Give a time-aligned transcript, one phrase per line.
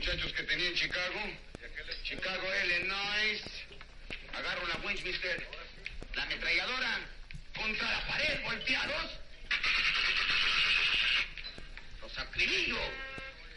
[0.00, 1.20] muchachos que tenía en Chicago.
[2.04, 3.42] Chicago, Illinois.
[4.32, 5.46] Agarro la Winchester,
[6.14, 7.00] la ametralladora,
[7.54, 9.18] contra la pared, volteados.
[12.00, 12.78] Los acribillo,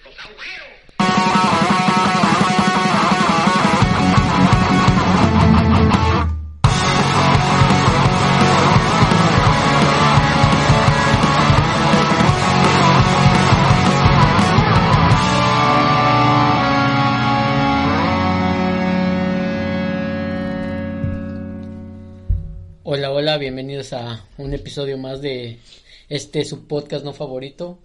[0.03, 1.52] los agujero.
[23.33, 25.57] Hola, bienvenidos a un episodio más de
[26.07, 27.79] este su podcast no favorito.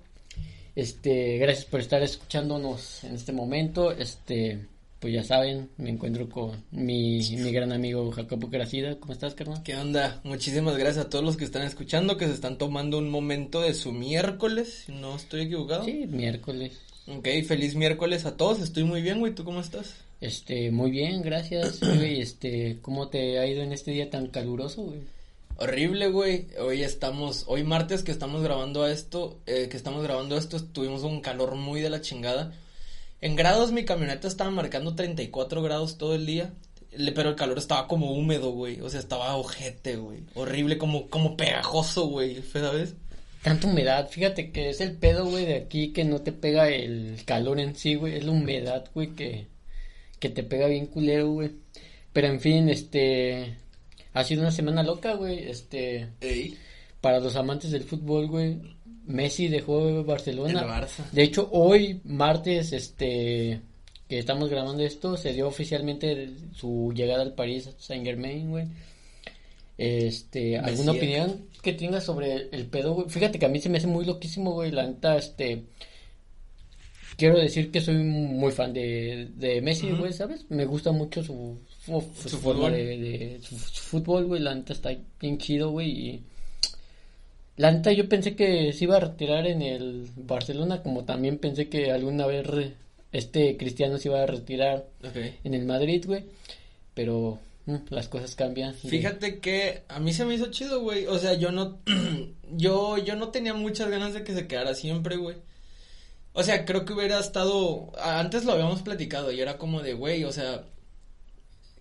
[0.77, 3.91] Este, gracias por estar escuchándonos en este momento.
[3.93, 4.67] Este,
[5.01, 8.97] pues ya saben, me encuentro con mi, mi gran amigo Jacobo Gracida.
[9.01, 9.63] ¿Cómo estás, carnal?
[9.63, 10.21] ¿Qué onda?
[10.23, 13.73] Muchísimas gracias a todos los que están escuchando, que se están tomando un momento de
[13.73, 15.83] su miércoles, si no estoy equivocado.
[15.83, 16.79] Sí, miércoles.
[17.07, 19.95] Ok, feliz miércoles a todos, estoy muy bien, güey, ¿tú cómo estás?
[20.21, 22.21] Este, muy bien, gracias, güey.
[22.21, 25.01] Este, ¿cómo te ha ido en este día tan caluroso, güey?
[25.61, 26.47] Horrible, güey.
[26.61, 31.21] Hoy estamos, hoy martes que estamos grabando esto, eh, que estamos grabando esto, tuvimos un
[31.21, 32.53] calor muy de la chingada.
[33.21, 36.55] En grados mi camioneta estaba marcando 34 grados todo el día,
[37.13, 38.81] pero el calor estaba como húmedo, güey.
[38.83, 40.21] O sea, estaba ojete, güey.
[40.37, 42.95] Horrible, como, como pegajoso, güey, ¿sabes?
[43.43, 47.21] Tanta humedad, fíjate que es el pedo, güey, de aquí que no te pega el
[47.25, 49.49] calor en sí, güey, es la humedad, güey, que,
[50.21, 51.51] que te pega bien culero, güey.
[52.13, 53.57] Pero en fin, este,
[54.19, 56.57] ha sido una semana loca, güey, este, Ey.
[57.01, 58.59] para los amantes del fútbol, güey,
[59.07, 60.61] Messi dejó Barcelona.
[60.61, 61.09] El Barça.
[61.13, 63.61] De hecho, hoy, martes, este,
[64.09, 68.67] que estamos grabando esto, se dio oficialmente su llegada al París Saint Germain, güey.
[69.79, 71.05] Este, ¿alguna Messi.
[71.05, 73.09] opinión que tengas sobre el pedo, güey?
[73.09, 75.63] Fíjate que a mí se me hace muy loquísimo, güey, la neta, este,
[77.17, 80.45] quiero decir que soy muy fan de, de Messi, güey, ¿sabes?
[80.49, 81.57] Me gusta mucho su,
[81.89, 82.73] su, su Su forma fútbol.
[82.73, 84.91] de, de- su, su fútbol, güey, la neta está
[85.21, 86.23] bien chido, güey, y
[87.57, 91.69] la neta yo pensé que se iba a retirar en el Barcelona, como también pensé
[91.69, 92.75] que alguna vez re-
[93.11, 94.87] este Cristiano se iba a retirar
[95.45, 96.25] en el Madrid, güey,
[96.95, 98.75] pero mm, las cosas cambian.
[98.83, 101.07] de- Fíjate que a mí se me hizo chido, güey.
[101.07, 101.79] O sea, yo no,
[102.53, 105.37] yo, yo no tenía muchas ganas de que se quedara siempre, güey.
[106.35, 110.23] O sea, creo que hubiera estado, antes lo habíamos platicado y era como de, güey,
[110.25, 110.63] o sea,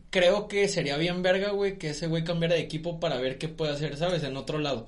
[0.10, 3.48] creo que sería bien verga, güey, que ese güey cambiara de equipo para ver qué
[3.50, 4.24] puede hacer, ¿sabes?
[4.24, 4.88] En otro lado.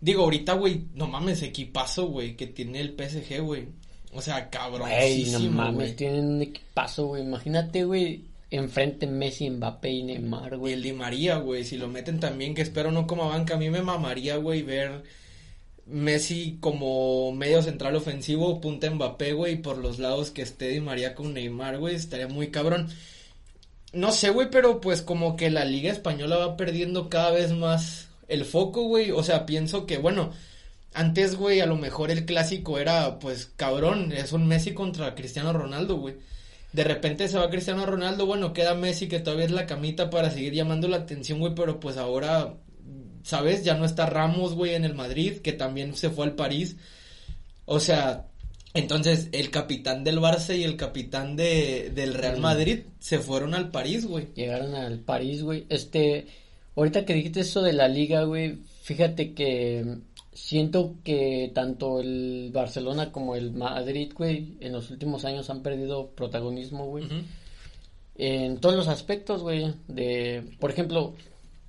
[0.00, 3.68] Digo, ahorita, güey, no mames, equipazo, güey, que tiene el PSG, güey.
[4.12, 5.96] O sea, Güey, cabroncísimo, no mames, güey.
[5.96, 7.22] tienen un equipazo, güey.
[7.22, 10.72] Imagínate, güey, enfrente Messi, Mbappé y Neymar, Y güey.
[10.74, 13.70] el Di María, güey, si lo meten también, que espero no como banca, a mí
[13.70, 15.02] me mamaría, güey, ver
[15.86, 20.80] Messi como medio central ofensivo, punta Mbappé, güey, y por los lados que esté Di
[20.80, 22.88] María con Neymar, güey, estaría muy cabrón.
[23.92, 28.08] No sé, güey, pero pues como que la Liga Española va perdiendo cada vez más
[28.28, 30.30] el foco, güey, o sea, pienso que, bueno,
[30.94, 35.52] antes, güey, a lo mejor el clásico era, pues, cabrón, es un Messi contra Cristiano
[35.52, 36.16] Ronaldo, güey.
[36.72, 40.30] De repente se va Cristiano Ronaldo, bueno, queda Messi que todavía es la camita para
[40.30, 42.54] seguir llamando la atención, güey, pero pues ahora,
[43.24, 43.64] ¿sabes?
[43.64, 46.76] Ya no está Ramos, güey, en el Madrid, que también se fue al París.
[47.64, 48.29] O sea,
[48.74, 52.42] entonces el capitán del Barça y el capitán de, del Real Mm.
[52.42, 54.28] Madrid se fueron al París, güey.
[54.34, 55.66] Llegaron al París, güey.
[55.68, 56.26] Este,
[56.76, 60.00] ahorita que dijiste eso de la liga, güey, fíjate que mm,
[60.32, 66.10] siento que tanto el Barcelona como el Madrid, güey, en los últimos años han perdido
[66.10, 67.04] protagonismo, güey.
[68.16, 69.74] En todos los aspectos, güey.
[69.88, 71.14] De, por ejemplo,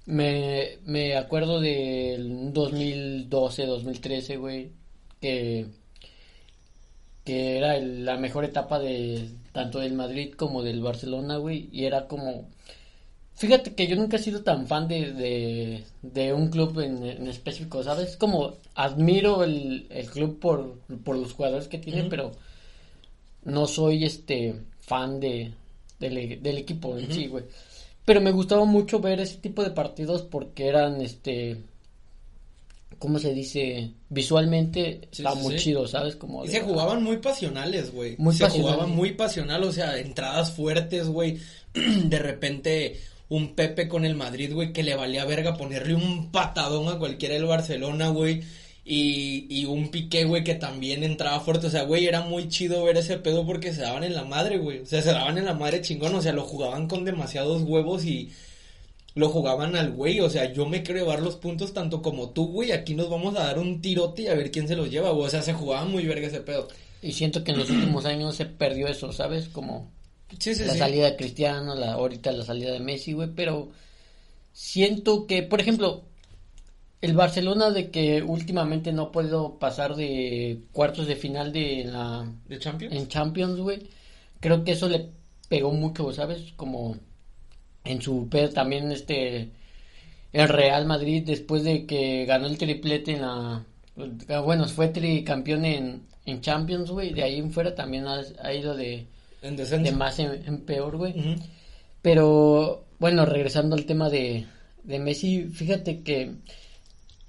[0.06, 4.72] me, me acuerdo del 2012, 2013, güey,
[5.20, 5.68] que,
[7.24, 11.86] que era el- la mejor etapa de tanto del Madrid como del Barcelona, güey, y
[11.86, 12.50] era como...
[13.36, 17.28] Fíjate que yo nunca he sido tan fan de, de, de un club en, en
[17.28, 18.16] específico, ¿sabes?
[18.18, 22.34] Como admiro el, el club por, por los jugadores que tiene, pero
[23.44, 25.54] no soy este fan de
[26.00, 27.44] del, del equipo en sí, güey.
[28.06, 31.58] Pero me gustaba mucho ver ese tipo de partidos porque eran este
[33.02, 33.90] ¿cómo se dice?
[34.10, 35.66] Visualmente Sí, está sí, muy sí.
[35.66, 36.16] chido, ¿sabes?
[36.16, 38.16] Como Y de- se jugaban muy pasionales, güey.
[38.20, 38.72] Muy se pasional.
[38.74, 41.40] jugaban muy pasional, o sea, entradas fuertes, güey.
[41.74, 46.88] De repente un Pepe con el Madrid, güey, que le valía verga ponerle un patadón
[46.90, 48.44] a cualquiera del Barcelona, güey.
[48.84, 51.68] Y, y un Piqué, güey, que también entraba fuerte.
[51.68, 54.58] O sea, güey, era muy chido ver ese pedo porque se daban en la madre,
[54.58, 54.80] güey.
[54.80, 56.14] O sea, se daban en la madre chingón.
[56.16, 58.30] O sea, lo jugaban con demasiados huevos y...
[59.16, 62.48] lo jugaban al güey, o sea, yo me quiero llevar los puntos tanto como tú,
[62.48, 65.12] güey, aquí nos vamos a dar un tirote y a ver quién se los lleva,
[65.12, 66.68] güey, o sea, se jugaba muy verga ese pedo.
[67.02, 69.50] Y siento que en los últimos años se perdió eso, ¿sabes?
[69.50, 69.92] Como
[70.40, 70.80] Sí, sí, la sí.
[70.80, 73.72] salida de Cristiano, la, ahorita la salida de Messi, güey, pero
[74.54, 76.04] siento que, por ejemplo,
[77.02, 82.32] el Barcelona de que últimamente no ha podido pasar de cuartos de final de la
[82.48, 82.96] ¿De Champions?
[82.96, 83.90] en Champions, güey,
[84.40, 85.12] creo que eso le
[85.50, 86.54] pegó mucho, ¿sabes?
[86.56, 86.98] Como
[87.84, 89.50] en su también este
[90.34, 93.64] el Real Madrid después de que ganó el triplete en la
[94.46, 98.76] bueno, fue tricampeón en en Champions, güey, de ahí en fuera también ha, ha ido
[98.76, 99.06] de
[99.42, 99.84] En descenso.
[99.84, 101.16] de más en, en peor, güey.
[102.02, 104.46] Pero bueno, regresando al tema de,
[104.84, 106.32] de Messi, fíjate que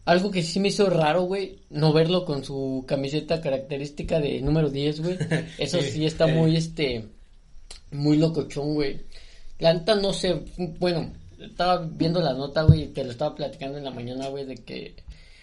[0.05, 4.69] algo que sí me hizo raro, güey, no verlo con su camiseta característica de número
[4.71, 5.19] 10, güey.
[5.59, 5.91] Eso Sí.
[5.93, 7.07] sí está muy, este,
[7.93, 9.01] muy locochón, güey.
[9.63, 10.43] La neta no sé,
[10.81, 14.57] bueno, estaba viendo la nota, güey, te lo estaba platicando en la mañana, güey, de
[14.57, 14.97] que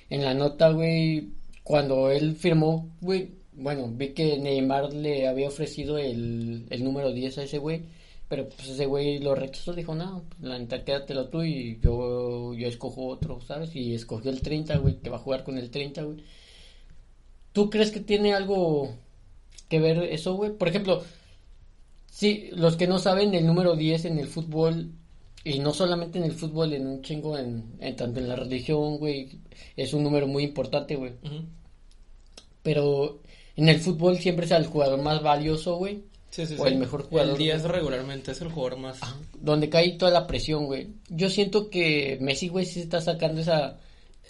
[0.10, 1.30] en la nota, güey,
[1.64, 7.38] cuando él firmó, güey, bueno, vi que Neymar le había ofrecido el, el número 10
[7.38, 7.84] a ese güey,
[8.28, 12.68] pero pues ese güey lo rechazó, dijo, no, la neta quédatelo tú y yo, yo
[12.68, 13.74] escojo otro, ¿sabes?
[13.74, 16.18] Y escogió el 30, güey, que va a jugar con el 30, güey.
[17.54, 18.94] ¿Tú crees que tiene algo
[19.70, 20.52] que ver eso, güey?
[20.52, 21.06] Por ejemplo,
[22.10, 24.92] sí, los que no saben, el número 10 en el fútbol,
[25.44, 28.98] y no solamente en el fútbol, en un chingo, en, en tanto en la religión,
[28.98, 29.40] güey,
[29.78, 31.14] es un número muy importante, güey.
[32.62, 33.22] Pero
[33.56, 36.04] en el fútbol siempre es el jugador más valioso, güey.
[36.30, 36.74] Sí, sí, O sí.
[36.74, 37.72] el mejor jugador, El 10 güey.
[37.74, 39.00] regularmente es el jugador más.
[39.40, 40.90] Donde cae toda la presión, güey.
[41.10, 43.80] Yo siento que Messi, güey, sí está sacando esa...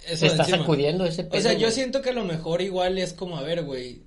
[0.07, 0.59] Eso se está encima.
[0.59, 1.71] sacudiendo ese peso, O sea, yo güey.
[1.73, 4.03] siento que a lo mejor igual es como, a ver, güey.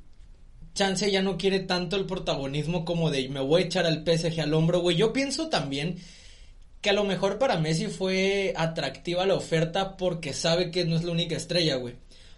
[0.74, 4.40] Chance ya no quiere tanto el protagonismo como de me voy a echar al PSG
[4.40, 4.96] al hombro, güey.
[4.96, 5.96] Yo pienso también
[6.80, 11.04] que a lo mejor para Messi fue atractiva la oferta porque sabe que no es
[11.04, 11.94] la única estrella, güey.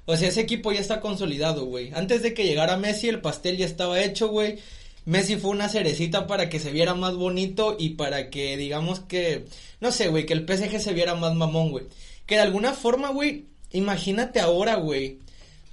[0.06, 1.90] O sea, ese equipo ya está consolidado, güey.
[1.94, 4.58] Antes de que llegara Messi, el pastel ya estaba hecho, güey.
[5.06, 9.46] Messi fue una cerecita para que se viera más bonito y para que, digamos que,
[9.80, 11.84] no sé, güey, que el PSG se viera más mamón, güey.
[12.26, 15.18] Que de alguna forma, güey, imagínate ahora, güey,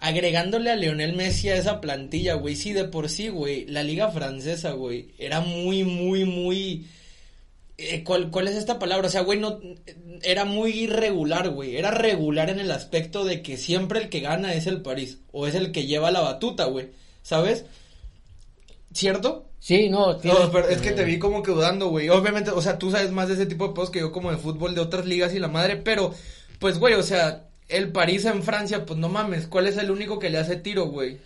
[0.01, 2.55] agregándole a Lionel Messi a esa plantilla, güey.
[2.57, 6.87] Sí, de por sí, güey, la liga francesa, güey, era muy, muy, muy...
[7.77, 9.07] eh, ¿cuál, ¿Cuál es esta palabra?
[9.07, 9.59] O sea, güey, no,
[10.23, 11.77] era muy irregular, güey.
[11.77, 15.19] Era regular en el aspecto de que siempre el que gana es el París.
[15.31, 16.89] O es el que lleva la batuta, güey.
[17.23, 17.65] ¿Sabes?
[18.93, 19.45] ¿Cierto?
[19.59, 22.09] Sí, no, tienes- No, pero es que te vi como que dudando, güey.
[22.09, 24.37] Obviamente, o sea, tú sabes más de ese tipo de cosas que yo como de
[24.37, 26.13] fútbol de otras ligas y la madre, pero,
[26.59, 30.19] pues, güey, o sea, el París en Francia, pues no mames, ¿cuál es el único
[30.19, 31.17] que le hace tiro, güey?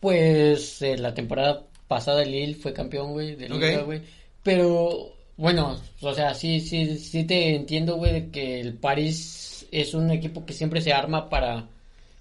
[0.00, 4.02] Pues eh, la temporada pasada el Lille fue campeón, güey, de liga, güey.
[4.42, 9.94] Pero, bueno, o sea, sí, sí, sí te entiendo, güey, de que el París es
[9.94, 11.66] un equipo que siempre se arma para,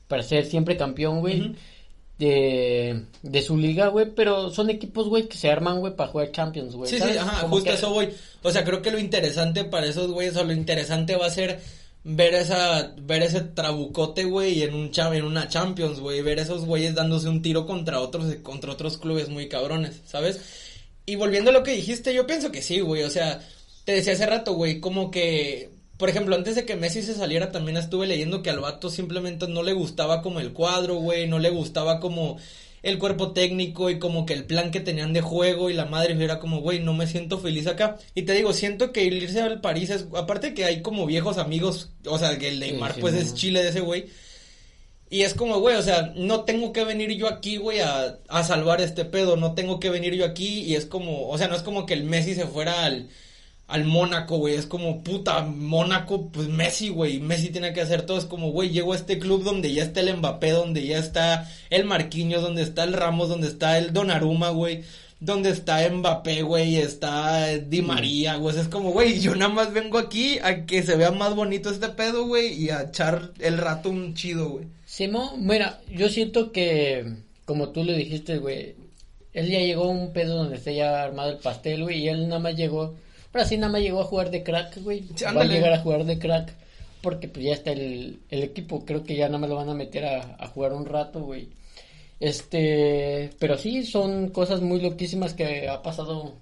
[0.07, 1.55] para ser siempre campeón, güey.
[2.19, 6.31] De, de su liga, güey, pero son equipos, güey, que se arman, güey, para jugar
[6.31, 6.89] Champions, güey.
[6.89, 8.09] Sí, sí, ajá, justo que- eso voy.
[8.43, 11.59] O sea, creo que lo interesante para esos güeyes, o lo interesante va a ser
[12.03, 16.95] ver esa, ver ese trabucote, güey, en un en una Champions, güey, ver esos güeyes
[16.95, 20.41] dándose un tiro contra otros, contra otros clubes muy cabrones, ¿sabes?
[21.05, 23.41] Y volviendo a lo que dijiste, yo pienso que sí, güey, o sea,
[23.85, 27.51] te decía hace rato, güey, como que, por ejemplo, antes de que Messi se saliera,
[27.51, 31.39] también estuve leyendo que al vato simplemente no le gustaba como el cuadro, güey, no
[31.39, 32.37] le gustaba como
[32.83, 36.21] el cuerpo técnico y como que el plan que tenían de juego y la madre
[36.23, 37.97] era como, güey, no me siento feliz acá.
[38.13, 41.91] Y te digo, siento que irse al París es, aparte que hay como viejos amigos,
[42.05, 43.21] o sea, que el Neymar sí, pues no.
[43.21, 44.07] es chile de ese güey.
[45.09, 48.43] Y es como, güey, o sea, no tengo que venir yo aquí, güey, a, a
[48.43, 51.55] salvar este pedo, no tengo que venir yo aquí y es como, o sea, no
[51.55, 53.09] es como que el Messi se fuera al,
[53.67, 58.17] al Mónaco, güey, es como, puta, Mónaco, pues Messi, güey, Messi tiene que hacer todo,
[58.17, 61.49] es como, güey, llego a este club donde ya está el Mbappé, donde ya está
[61.69, 64.83] el Marquinhos, donde está el Ramos, donde está el Donnarumma, güey,
[65.19, 69.97] donde está Mbappé, güey, está Di María, güey, es como, güey, yo nada más vengo
[69.97, 73.89] aquí a que se vea más bonito este pedo, güey, y a echar el rato
[73.89, 74.65] un chido, güey.
[74.85, 77.15] Simón, mira, yo siento que,
[77.45, 78.75] como tú lo dijiste, güey,
[79.33, 82.27] él ya llegó a un pedo donde está ya armado el pastel, güey, y él
[82.27, 82.93] nada más llegó,
[83.33, 85.79] ahora sí nada más llegó a jugar de crack, güey, Sí, va a llegar a
[85.79, 86.53] jugar de crack,
[87.01, 89.73] porque pues ya está el, el equipo, creo que ya nada más lo van a
[89.73, 91.49] meter a, a jugar un rato, güey.
[92.19, 96.35] Este, pero sí, son cosas muy loquísimas que ha pasado,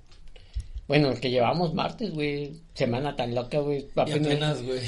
[0.87, 4.79] bueno, que llevamos martes, güey, semana tan loca, güey, apenas, güey.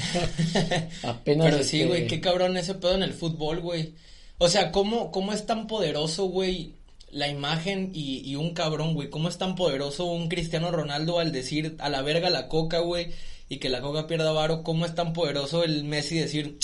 [1.02, 3.94] apenas, Pero sí, este, güey, qué cabrón ese pedo en el fútbol, güey.
[4.38, 6.74] O sea, ¿cómo, cómo es tan poderoso, güey,
[7.14, 9.08] la imagen y, y un cabrón, güey?
[9.08, 13.12] ¿Cómo es tan poderoso un Cristiano Ronaldo al decir a la verga la coca, güey?
[13.48, 16.58] y que la Coca pierda varo, ¿cómo es tan poderoso el Messi decir,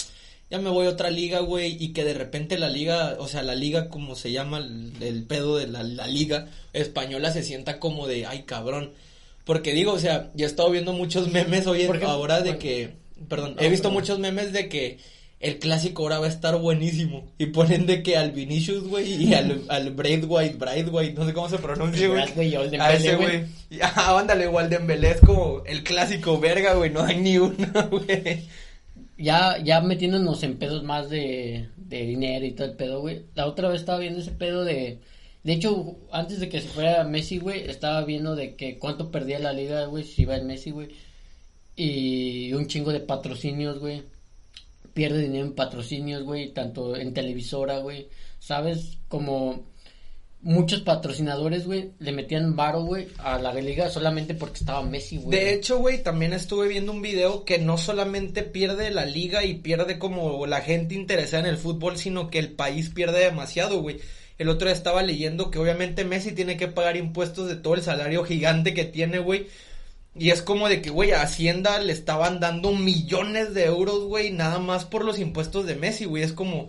[0.50, 3.42] ya me voy a otra liga, güey, y que de repente la liga, o sea,
[3.42, 8.26] la liga como se llama, el, pedo de la, liga española se sienta como de,
[8.26, 8.92] ay, cabrón.
[9.44, 12.94] Porque digo, o sea, ya he estado viendo muchos memes hoy en, ahora de que,
[13.28, 14.98] perdón, he visto muchos memes de que
[15.40, 17.24] el clásico ahora va a estar buenísimo.
[17.38, 21.48] Y ponen de que al Vinicius, güey, y al, al Braithwaite, Braithwaite, no sé cómo
[21.48, 22.54] se pronuncia, güey.
[22.78, 23.44] A ese, güey.
[23.80, 24.76] Ah, ándale, igual de
[25.08, 28.42] es como el clásico verga, güey, no hay ni una, güey.
[29.16, 33.22] Ya, ya metiéndonos en pedos más de, de dinero y todo el pedo, güey.
[33.34, 34.98] La otra vez estaba viendo ese pedo de...
[35.44, 39.38] De hecho, antes de que se fuera Messi, güey, estaba viendo de que cuánto perdía
[39.38, 40.88] la liga, güey, si iba el Messi, güey.
[41.76, 44.02] Y un chingo de patrocinios, güey
[45.00, 48.98] pierde dinero en patrocinios, güey, tanto en televisora, güey, ¿sabes?
[49.08, 49.64] Como
[50.42, 55.38] muchos patrocinadores, güey, le metían varo, güey, a la liga solamente porque estaba Messi, güey.
[55.38, 59.54] De hecho, güey, también estuve viendo un video que no solamente pierde la liga y
[59.54, 64.00] pierde como la gente interesada en el fútbol, sino que el país pierde demasiado, güey.
[64.36, 67.80] El otro día estaba leyendo que obviamente Messi tiene que pagar impuestos de todo el
[67.80, 69.46] salario gigante que tiene, güey.
[70.14, 74.32] Y es como de que, güey, a Hacienda le estaban dando millones de euros, güey,
[74.32, 76.24] nada más por los impuestos de Messi, güey.
[76.24, 76.68] Es como,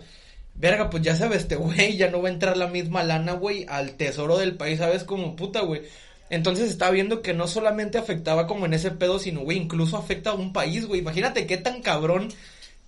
[0.54, 3.66] verga, pues ya sabes, este güey ya no va a entrar la misma lana, güey,
[3.68, 5.04] al tesoro del país, ¿sabes?
[5.04, 5.82] Como puta, güey.
[6.30, 10.30] Entonces estaba viendo que no solamente afectaba como en ese pedo, sino, güey, incluso afecta
[10.30, 11.00] a un país, güey.
[11.00, 12.28] Imagínate qué tan cabrón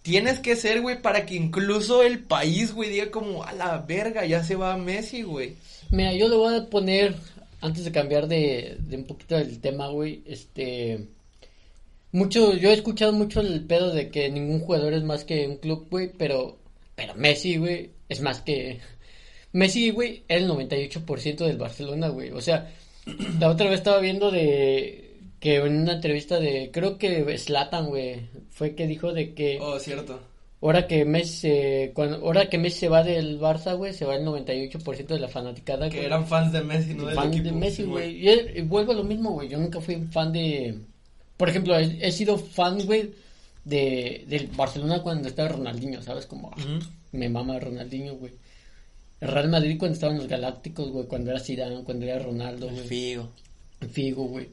[0.03, 4.25] tienes que ser, güey, para que incluso el país, güey, diga como, a la verga,
[4.25, 5.57] ya se va Messi, güey.
[5.91, 7.17] Mira, yo le voy a poner
[7.65, 11.09] antes de cambiar de, un poquito del tema, güey, este...
[12.13, 15.57] Mucho, yo he escuchado mucho el pedo de que ningún jugador es más que un
[15.57, 16.59] club, güey, pero,
[16.95, 18.81] pero Messi, güey, es más que...
[19.53, 22.33] Messi, güey, es el 98% del Barcelona, güey.
[22.33, 22.71] O sea,
[23.41, 28.29] la otra vez estaba viendo de que en una entrevista de, creo que Slatan, güey,
[28.51, 29.59] fue que dijo de que...
[29.61, 30.34] Oh, cierto
[30.65, 34.25] Ahora que Messi, cuando, ahora que Messi se va del Barça, güey, se va el
[34.25, 35.91] 98% de la fanaticada.
[35.91, 38.27] Que eran fans de Messi, no del fan de Messi, güey.
[38.27, 39.51] Y, vuelvo a lo mismo, güey.
[39.51, 40.79] Yo nunca fui fan de...
[41.37, 43.13] Por ejemplo, he, sido fan, güey,
[43.63, 46.25] de, del Barcelona cuando estaba Ronaldinho, ¿sabes?
[46.25, 46.79] Como, ah,
[47.13, 48.33] me mama Ronaldinho, güey.
[49.21, 52.89] El Real Madrid cuando estaban los Galácticos, güey, cuando era Zidane, cuando era Ronaldo, güey.
[52.89, 53.29] Figo.
[53.93, 54.49] Figo, güey.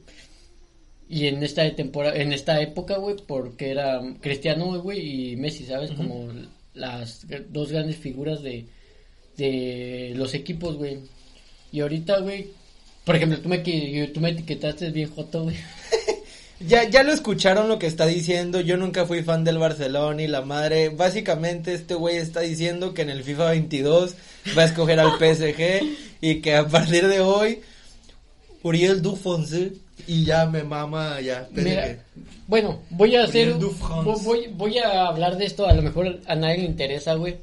[1.08, 5.90] Y en esta temporada, en esta época, güey, porque era Cristiano, güey, y Messi, ¿sabes?
[5.92, 6.28] Como
[6.74, 8.64] las dos grandes figuras de,
[9.36, 11.00] de los equipos, güey.
[11.70, 12.48] Y ahorita, güey,
[13.04, 15.56] por ejemplo, tú me, tú me etiquetaste bien joto, güey.
[16.60, 18.60] ya, ya lo escucharon lo que está diciendo.
[18.60, 20.90] Yo nunca fui fan del Barcelona y la madre.
[20.90, 24.14] Básicamente, este güey está diciendo que en el FIFA 22
[24.56, 25.82] va a escoger al PSG
[26.20, 27.60] y que a partir de hoy,
[28.62, 29.72] Uriel Dufonse
[30.06, 31.48] y ya me mama, ya.
[32.46, 33.54] bueno, voy a hacer.
[33.54, 37.36] Voy, voy a hablar de esto, a lo mejor a nadie le interesa, güey.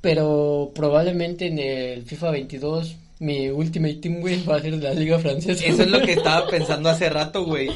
[0.00, 4.94] Pero probablemente en el FIFA 22 mi Ultimate Team, güey, va a ser de la
[4.94, 5.64] Liga Francesa.
[5.64, 7.70] Eso es lo que estaba pensando hace rato, güey.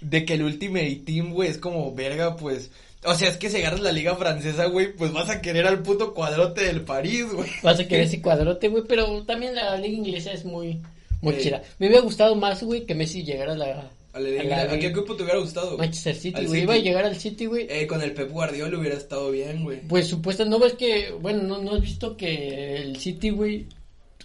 [0.00, 2.70] De que el Ultimate Team, güey, es como verga, pues.
[3.04, 5.82] O sea, es que si agarras la Liga Francesa, güey, pues vas a querer al
[5.82, 7.50] puto cuadrote del París, güey.
[7.64, 10.80] Vas a querer ese cuadrote, güey, pero también la Liga Inglesa es muy
[11.22, 11.62] muy chida.
[11.78, 13.90] Me hubiera gustado más, güey, que Messi llegara a la...
[14.12, 15.78] A, la, qué equipo te hubiera gustado?
[15.78, 16.62] Manchester City, güey.
[16.64, 17.66] Iba a llegar al City, güey.
[17.70, 19.80] Eh, con el Pep Guardiola hubiera estado bien, güey.
[19.88, 23.66] Pues supuestamente, no ves que, bueno, no, no has visto que el City, güey,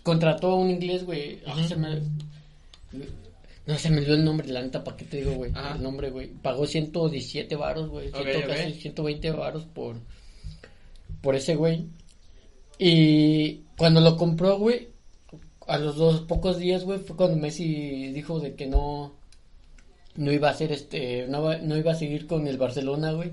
[0.03, 1.39] contrató a un inglés, güey.
[1.45, 2.01] Ah, se me...
[3.65, 5.51] No se me dio el nombre, la neta, ¿para qué te digo, güey?
[5.75, 6.27] El nombre, güey.
[6.27, 8.09] Pagó 117 varos, güey.
[8.09, 9.97] Okay, casi 120 varos por,
[11.21, 11.85] por ese güey.
[12.79, 14.87] Y cuando lo compró, güey,
[15.67, 19.13] a los dos pocos días, güey, fue cuando Messi dijo de que no
[20.15, 23.31] no iba a ser este no, no iba a seguir con el Barcelona, güey.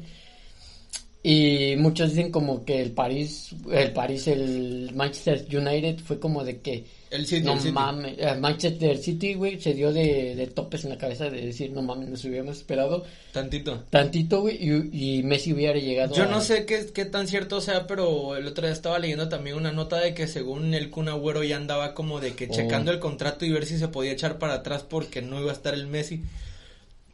[1.23, 6.61] Y muchos dicen como que el París, el París, el Manchester United fue como de
[6.61, 10.85] que el City, no el mames, el Manchester City, güey, se dio de, de, topes
[10.85, 13.05] en la cabeza de decir, no mames, nos hubiéramos esperado.
[13.33, 13.85] Tantito.
[13.91, 17.87] Tantito, güey, y, y, Messi hubiera llegado Yo no sé qué, qué tan cierto sea,
[17.87, 21.43] pero el otro día estaba leyendo también una nota de que según el Kun Agüero
[21.45, 22.53] ya andaba como de que oh.
[22.53, 25.55] checando el contrato y ver si se podía echar para atrás porque no iba a
[25.55, 26.23] estar el Messi.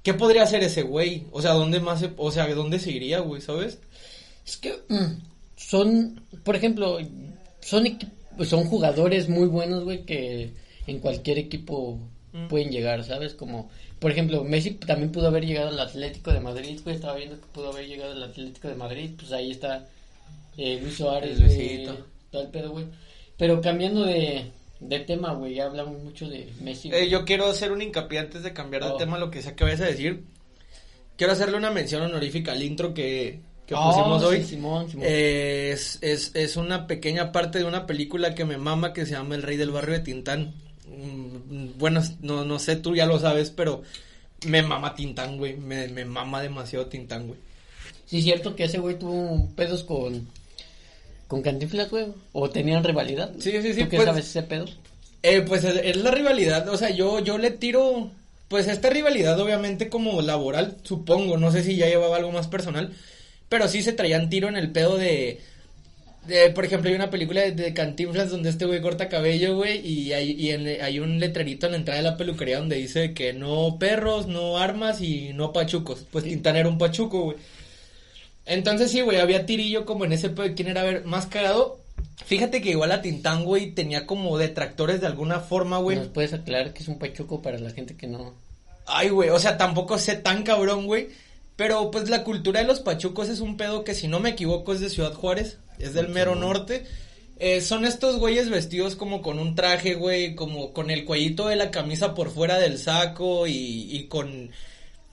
[0.02, 1.25] ¿Qué podría hacer ese güey?
[1.30, 3.78] O sea, ¿dónde más, o sea, ¿dónde se iría, güey, sabes?
[4.47, 5.21] Es que mm,
[5.57, 6.99] son, por ejemplo,
[7.61, 7.99] son,
[8.45, 10.53] son jugadores muy buenos, güey, que
[10.87, 11.99] en cualquier equipo
[12.33, 12.49] mm.
[12.49, 13.35] pueden llegar, ¿sabes?
[13.35, 17.37] Como, por ejemplo, Messi también pudo haber llegado al Atlético de Madrid, güey, estaba viendo
[17.41, 19.89] que pudo haber llegado al Atlético de Madrid, pues ahí está
[20.57, 21.87] eh, Luis Suárez, güey,
[22.31, 22.87] todo el pedo, güey.
[23.37, 24.45] Pero cambiando de,
[24.81, 26.91] de tema, güey, ya hablamos mucho de Messi.
[26.93, 28.97] Eh, yo quiero hacer un hincapié antes de cambiar de oh.
[28.97, 30.25] tema, lo que sea que vayas a decir
[31.21, 34.45] quiero hacerle una mención honorífica al intro que, que Oh, pusimos sí, hoy.
[34.45, 35.07] Simón, Simón.
[35.09, 39.12] Eh, es, es, es una pequeña parte de una película que me mama que se
[39.12, 40.53] llama El Rey del Barrio de Tintán.
[40.89, 43.83] Mm, Bueno, no, no sé, tú ya lo sabes, pero
[44.47, 45.57] me mama Tintán, güey.
[45.57, 47.39] Me, me mama demasiado Tintán, güey.
[48.07, 50.27] Sí, es cierto que ese güey tuvo pedos con.
[51.29, 52.07] con Cantinflas, güey.
[52.33, 53.31] O tenían rivalidad.
[53.39, 54.65] Sí, sí, sí, ¿Tú qué pues- sabes ese pedo?
[55.23, 58.11] Eh, pues es, es la rivalidad, o sea, yo, yo le tiro,
[58.49, 62.95] pues esta rivalidad obviamente como laboral, supongo, no sé si ya llevaba algo más personal,
[63.50, 65.40] pero sí se traían tiro en el pedo de,
[66.26, 69.87] de por ejemplo, hay una película de, de Cantinflas donde este güey corta cabello, güey,
[69.87, 73.12] y hay, y en- hay un letrerito en la entrada de la peluquería donde dice
[73.12, 77.37] que no perros, no armas y no pachucos, pues Tintán era un pachuco, güey.
[78.47, 81.78] Entonces sí, güey, había tirillo como en ese pedo de quién era ver, más cagado.
[82.25, 85.97] Fíjate que igual a Tintán, güey, tenía como detractores de alguna forma, güey.
[85.99, 88.35] ¿Nos puedes aclarar que es un pachuco para la gente que no.
[88.87, 91.09] Ay, güey, o sea, tampoco sé tan cabrón, güey.
[91.61, 94.73] Pero pues la cultura de los pachucos es un pedo que si no me equivoco
[94.73, 96.87] es de Ciudad Juárez, es del mero norte.
[97.38, 101.57] Eh, son estos güeyes vestidos como con un traje, güey, como con el cuellito de
[101.57, 104.52] la camisa por fuera del saco y, y con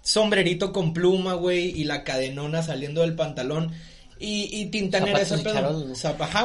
[0.02, 3.74] sombrerito con pluma, güey, y la cadenona saliendo del pantalón.
[4.18, 5.54] Y, y Tintán era ese pedo.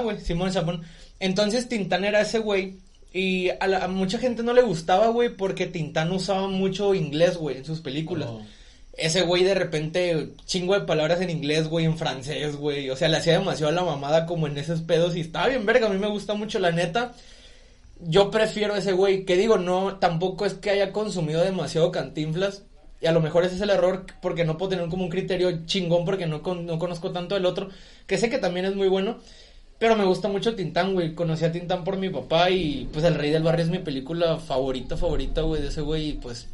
[0.03, 0.83] güey, Simón Zapón.
[1.21, 2.79] Entonces Tintán era ese güey.
[3.15, 7.37] Y a, la- a mucha gente no le gustaba, güey, porque Tintán usaba mucho inglés,
[7.37, 8.29] güey, en sus películas.
[8.29, 8.43] Oh.
[8.95, 12.91] Ese güey de repente, chingo de palabras en inglés, güey, en francés, güey.
[12.91, 15.87] O sea, le hacía demasiado la mamada como en esos pedos y estaba bien verga.
[15.87, 17.13] A mí me gusta mucho, la neta.
[18.01, 22.65] Yo prefiero ese güey, que digo, no, tampoco es que haya consumido demasiado cantinflas.
[23.01, 25.67] Y a lo mejor ese es el error porque no puedo tener como un criterio
[25.67, 27.69] chingón porque no conozco tanto el otro.
[28.07, 29.19] Que sé que también es muy bueno.
[29.83, 31.13] Pero me gusta mucho Tintán, güey.
[31.13, 34.37] Conocí a Tintán por mi papá y pues El Rey del Barrio es mi película
[34.37, 36.11] favorita, favorita, güey, de ese güey.
[36.11, 36.47] Y pues,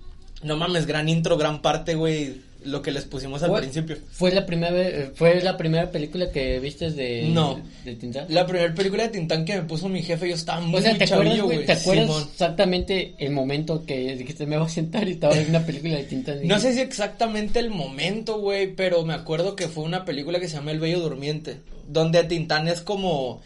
[0.43, 3.97] no mames, gran intro, gran parte, güey, lo que les pusimos al principio.
[4.11, 7.61] ¿Fue la primera eh, fue la primera película que viste de No.
[7.85, 8.27] de Tintán?
[8.29, 10.97] La primera película de Tintán que me puso mi jefe, yo estaba muy o sea,
[10.97, 11.65] ¿te acuerdas, chavillo, güey?
[11.65, 12.29] ¿Te acuerdas Simón.
[12.33, 16.05] exactamente el momento que dijiste me voy a sentar y estaba viendo una película de
[16.05, 16.47] Tintán?
[16.47, 20.49] No sé si exactamente el momento, güey, pero me acuerdo que fue una película que
[20.49, 23.41] se llama El Bello Durmiente, donde Tintán es como...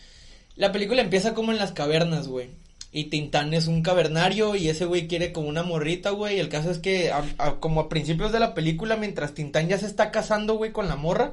[0.56, 2.50] La película empieza como en las cavernas, güey.
[2.94, 6.38] Y Tintán es un cavernario y ese güey quiere como una morrita, güey.
[6.38, 9.78] El caso es que a- a- como a principios de la película, mientras Tintán ya
[9.78, 11.32] se está casando, güey, con la morra,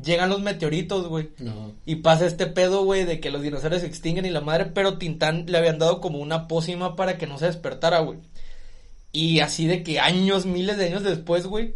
[0.00, 1.30] llegan los meteoritos, güey.
[1.38, 1.72] No.
[1.86, 4.96] Y pasa este pedo, güey, de que los dinosaurios se extinguen y la madre, pero
[4.96, 8.18] Tintán le habían dado como una pócima para que no se despertara, güey.
[9.12, 11.74] Y así de que años, miles de años después, güey,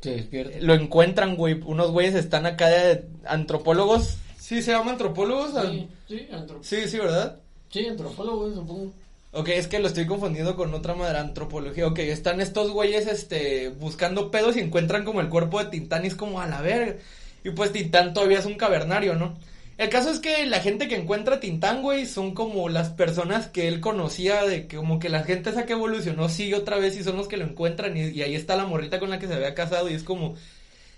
[0.00, 0.58] Se despierta.
[0.60, 1.60] lo encuentran, güey.
[1.66, 4.18] Unos güeyes están acá de antropólogos.
[4.38, 5.50] Sí, se llaman antropólogos.
[5.68, 7.40] Sí, sí, antrop- Sí, sí, ¿verdad?
[7.70, 8.92] Sí, antropólogo, supongo.
[9.32, 11.86] Ok, es que lo estoy confundiendo con otra madre, antropología.
[11.86, 16.08] Ok, están estos güeyes, este, buscando pedos y encuentran como el cuerpo de Tintán y
[16.08, 16.96] es como a la verga.
[17.44, 19.36] Y pues Tintán todavía es un cavernario, ¿no?
[19.76, 23.48] El caso es que la gente que encuentra a Tintán, güey, son como las personas
[23.48, 26.96] que él conocía, de que como que la gente esa que evolucionó sigue otra vez
[26.96, 29.26] y son los que lo encuentran y, y ahí está la morrita con la que
[29.26, 30.34] se había casado y es como...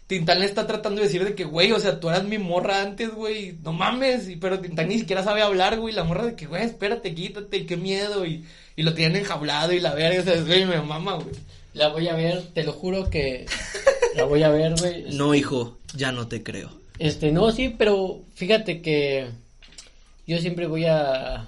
[0.09, 2.81] Tintán le está tratando de decir de que, güey, o sea, tú eras mi morra
[2.83, 6.35] antes, güey, no mames, y, pero Tintán ni siquiera sabe hablar, güey, la morra de
[6.35, 8.45] que, güey, espérate, quítate, qué miedo, y,
[8.75, 11.37] y lo tienen enjaulado y la verga, o sea, güey, me mama, güey.
[11.75, 13.45] La voy a ver, te lo juro que
[14.17, 15.15] la voy a ver, güey.
[15.15, 16.71] No, hijo, ya no te creo.
[16.99, 19.27] Este, no, sí, pero fíjate que
[20.27, 21.47] yo siempre voy a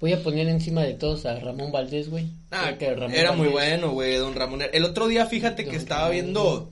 [0.00, 2.26] voy a poner encima de todos a Ramón Valdés, güey.
[2.50, 4.62] Ah, que Ramón era muy bueno, güey, don Ramón.
[4.72, 6.12] El otro día, fíjate que Don estaba Ramón.
[6.12, 6.70] viendo,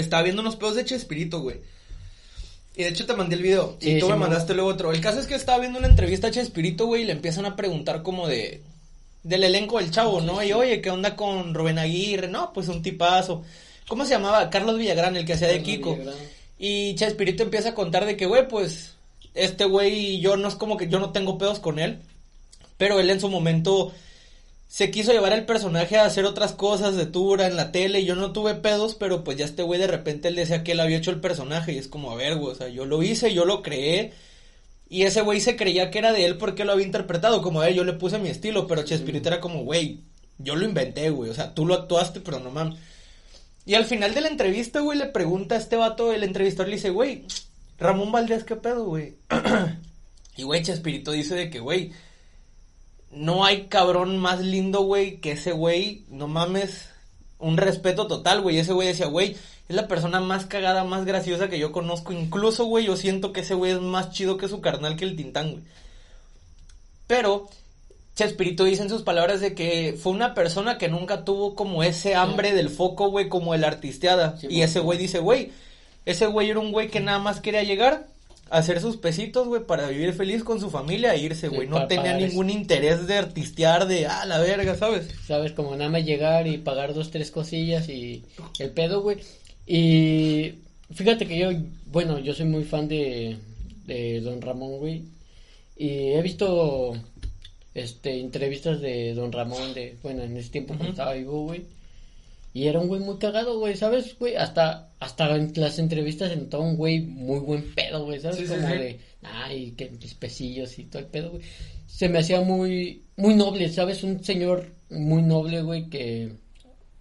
[0.00, 1.58] estaba viendo unos pedos de Chespirito, güey.
[2.76, 3.76] Y de hecho te mandé el video.
[3.80, 4.92] Sí, y tú sí, me mandaste luego otro.
[4.92, 7.56] El caso es que estaba viendo una entrevista a Chespirito, güey, y le empiezan a
[7.56, 8.62] preguntar como de,
[9.22, 10.42] del elenco del chavo, ¿no?
[10.42, 12.28] Y oye, ¿qué onda con Rubén Aguirre?
[12.28, 13.42] No, pues un tipazo.
[13.88, 14.50] ¿Cómo se llamaba?
[14.50, 15.96] Carlos Villagrán, el que hacía de Kiko.
[15.96, 16.16] Villagrán.
[16.58, 18.94] Y Chespirito empieza a contar de que, güey, pues,
[19.34, 22.00] este güey, yo no es como que yo no tengo pedos con él,
[22.76, 23.92] pero él en su momento
[24.68, 28.04] se quiso llevar el personaje a hacer otras cosas de Tura en la tele, y
[28.04, 30.80] yo no tuve pedos, pero pues ya este güey de repente él decía que él
[30.80, 33.32] había hecho el personaje, y es como, a ver, güey, o sea, yo lo hice,
[33.32, 34.12] yo lo creé,
[34.88, 37.66] y ese güey se creía que era de él porque lo había interpretado, como, a
[37.66, 40.00] ver, yo le puse mi estilo, pero Chespirito era como, güey,
[40.38, 42.78] yo lo inventé, güey, o sea, tú lo actuaste, pero no mames.
[43.64, 46.76] Y al final de la entrevista, güey, le pregunta a este vato, el entrevistador le
[46.76, 47.24] dice, güey,
[47.78, 49.16] Ramón Valdés, ¿qué pedo, güey?
[50.36, 51.92] y güey, Chespirito dice de que, güey,
[53.10, 56.90] no hay cabrón más lindo, güey, que ese güey, no mames,
[57.38, 58.58] un respeto total, güey.
[58.58, 59.36] Ese güey decía, güey,
[59.68, 62.12] es la persona más cagada, más graciosa que yo conozco.
[62.12, 65.16] Incluso, güey, yo siento que ese güey es más chido que su carnal que el
[65.16, 65.62] Tintán, güey.
[67.06, 67.48] Pero
[68.16, 72.14] Chespirito dice en sus palabras de que fue una persona que nunca tuvo como ese
[72.14, 74.38] hambre del foco, güey, como el artisteada.
[74.38, 75.52] Sí, y ese güey dice, güey,
[76.06, 78.06] ese güey era un güey que nada más quería llegar,
[78.50, 81.68] hacer sus pesitos, güey, para vivir feliz con su familia e irse, Sí, güey.
[81.68, 85.08] no tenía ningún interés de artistear, de, ah, la verga, ¿sabes?
[85.26, 85.52] ¿Sabes?
[85.52, 88.24] Como nada más llegar y pagar dos, tres cosillas y
[88.58, 89.18] el pedo, güey.
[89.66, 90.54] Y
[90.94, 91.50] fíjate que yo,
[91.86, 93.36] bueno, yo soy muy fan de,
[93.86, 95.02] de Don Ramón, güey.
[95.76, 96.96] Y he visto
[97.74, 100.92] este entrevistas de Don Ramón de, bueno, en ese tiempo cuando Ujú.
[100.92, 101.64] estaba vivo, güey.
[102.56, 104.34] Y era un güey muy cagado, güey, ¿sabes, güey?
[104.34, 108.38] Hasta, hasta en las entrevistas se notaba un güey muy buen pedo, güey, ¿sabes?
[108.38, 108.72] Sí, Como sí.
[108.78, 111.42] de, ay, que mis pesillos y todo el pedo, güey.
[111.86, 114.02] Se me hacía muy, muy noble, ¿sabes?
[114.04, 116.32] Un señor muy noble, güey, que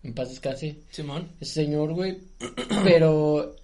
[0.04, 1.30] en paz descanse Simón.
[1.40, 2.18] ese señor, güey.
[2.84, 3.56] Pero,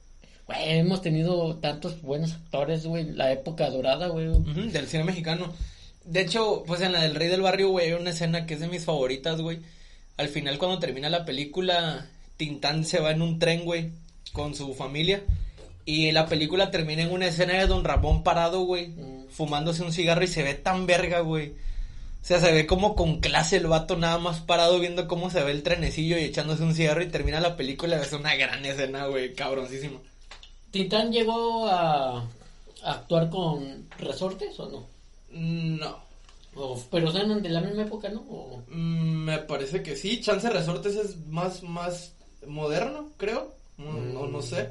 [0.48, 4.30] güey, hemos tenido tantos buenos actores, güey, la época dorada, güey.
[4.72, 5.52] Del cine mexicano.
[6.06, 8.62] De hecho, pues en la del Rey del Barrio, güey, hay una escena que es
[8.62, 9.60] de mis favoritas, güey.
[10.22, 12.08] Al final, cuando termina la película,
[12.38, 13.90] Tintán se va en un tren, güey,
[14.34, 15.24] con su familia.
[15.84, 19.30] Y la película termina en una escena de Don Ramón parado, güey, Mm.
[19.32, 21.50] fumándose un cigarro y se ve tan verga, güey.
[21.50, 25.44] O sea, se ve como con clase el vato nada más parado viendo cómo se
[25.44, 28.00] ve el trenecillo y echándose un cigarro y termina la película.
[28.00, 30.00] Es una gran escena, güey, cabroncísima.
[30.70, 34.86] ¿Titán llegó a, a actuar con resortes o no?
[35.32, 36.11] No.
[36.56, 38.22] O, pero son de la misma época, ¿no?
[38.30, 40.20] O- Mm, me parece que sí.
[40.22, 42.12] Chance Resortes es más, más
[42.48, 43.54] moderno, creo.
[43.78, 44.70] No, no, no sé.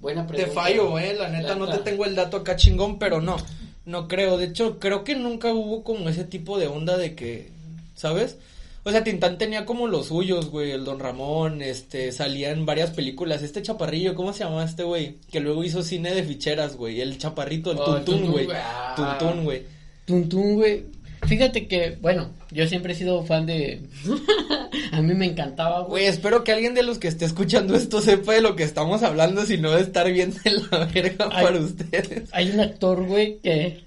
[0.00, 0.60] buena Te pregunta.
[0.60, 1.14] fallo, eh.
[1.14, 3.36] La neta, no te tengo el dato acá chingón, pero no.
[3.84, 4.36] No creo.
[4.36, 7.50] De hecho, creo que nunca hubo como ese tipo de onda de que,
[7.94, 8.36] ¿sabes?
[8.84, 10.70] O sea, Tintán tenía como los suyos, güey.
[10.72, 13.42] El Don Ramón, este, salía en varias películas.
[13.42, 15.16] Este chaparrillo, ¿cómo se llama este, güey?
[15.30, 17.00] Que luego hizo cine de ficheras, güey.
[17.00, 18.48] El chaparrito, el Oh, tuntún, güey.
[18.52, 18.94] Ah.
[19.18, 19.62] Tuntún, güey.
[20.06, 20.84] Tuntún, güey.
[21.26, 23.82] Fíjate que, bueno, yo siempre he sido fan de...
[24.92, 25.90] a mí me encantaba, güey.
[25.90, 29.02] Güey, espero que alguien de los que esté escuchando esto sepa de lo que estamos
[29.02, 32.30] hablando, si no de estar bien de la verga para ustedes.
[32.32, 33.84] Hay un actor, güey, que...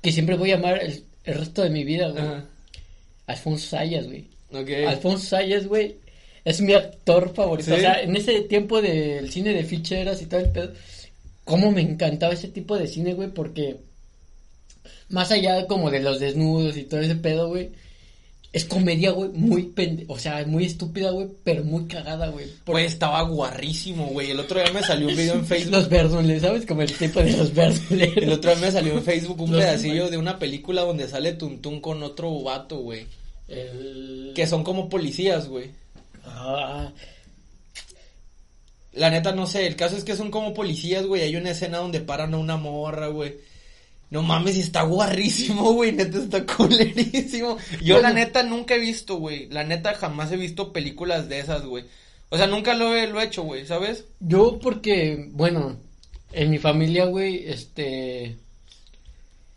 [0.00, 2.22] Que siempre voy a amar el, el resto de mi vida, güey.
[2.22, 2.44] Ajá.
[3.26, 4.24] Alfonso Sayas, güey.
[4.52, 4.70] Ok.
[4.86, 5.96] Alfonso Sayas, güey,
[6.44, 7.70] es mi actor favorito.
[7.70, 7.76] ¿Sí?
[7.76, 10.72] O sea, en ese tiempo del cine de ficheras y todo el pedo,
[11.44, 13.76] cómo me encantaba ese tipo de cine, güey, porque
[15.08, 17.70] más allá como de los desnudos y todo ese pedo, güey,
[18.52, 20.06] es comedia, güey, muy pende...
[20.08, 22.46] o sea, muy estúpida, güey, pero muy cagada, güey.
[22.64, 24.30] Por- Güey, estaba guarrísimo, güey.
[24.30, 25.72] El otro día me salió un video en Facebook.
[25.72, 26.64] Los verdules, ¿sabes?
[26.64, 28.16] Como el tipo de los verdules.
[28.16, 31.34] El otro día me salió en Facebook un Los- pedacillo de una película donde sale
[31.34, 33.06] Tuntún con otro vato, güey.
[33.48, 34.32] El...
[34.34, 35.70] Que son como policías, güey.
[36.24, 36.90] Ah,
[38.94, 39.66] La neta, no sé.
[39.66, 41.22] El caso es que son como policías, güey.
[41.22, 43.34] Hay una escena donde paran a una morra, güey.
[44.10, 45.92] No mames, y está guarrísimo, güey.
[45.92, 47.56] Neta, está culerísimo.
[47.82, 49.48] Yo, la neta, nunca he visto, güey.
[49.50, 51.84] La neta, jamás he visto películas de esas, güey.
[52.28, 54.04] O sea, nunca lo he, lo he hecho, güey, ¿sabes?
[54.20, 55.76] Yo porque, bueno,
[56.32, 58.36] en mi familia, güey, este,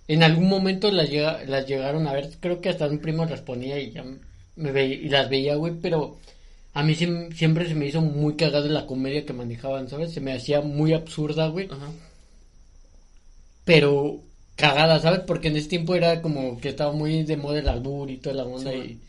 [0.08, 3.42] en algún momento las, llega- las llegaron a ver, creo que hasta un primo las
[3.42, 4.04] ponía y ya
[4.56, 6.18] me veía, y las veía, güey, pero
[6.74, 10.14] a mí siem- siempre se me hizo muy cagada la comedia que manejaban, ¿sabes?
[10.14, 11.90] Se me hacía muy absurda, güey, Ajá.
[13.66, 14.20] pero
[14.60, 15.22] cagada, ¿sabes?
[15.26, 18.36] Porque en ese tiempo era como que estaba muy de moda el albur y toda
[18.36, 19.00] la onda Sí,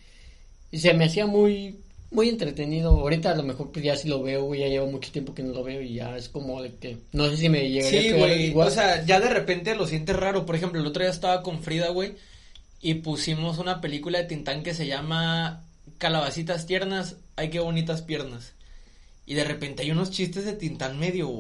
[0.73, 1.77] y, y se me hacía muy
[2.13, 2.91] muy entretenido.
[2.91, 5.43] Ahorita a lo mejor pues ya si lo veo, güey, ya llevo mucho tiempo que
[5.43, 8.09] no lo veo y ya es como de que no sé si me llegaría Sí,
[8.09, 8.45] a pegar güey.
[8.47, 8.69] igual.
[8.69, 10.47] O sea, ya de repente lo sientes raro.
[10.47, 12.15] Por ejemplo, el otro día estaba con Frida, güey.
[12.83, 15.65] Y pusimos una película de Tintán que se llama
[15.99, 17.17] Calabacitas tiernas.
[17.37, 18.55] Ay, qué bonitas piernas.
[19.27, 21.31] Y de repente hay unos chistes de Tintán medio.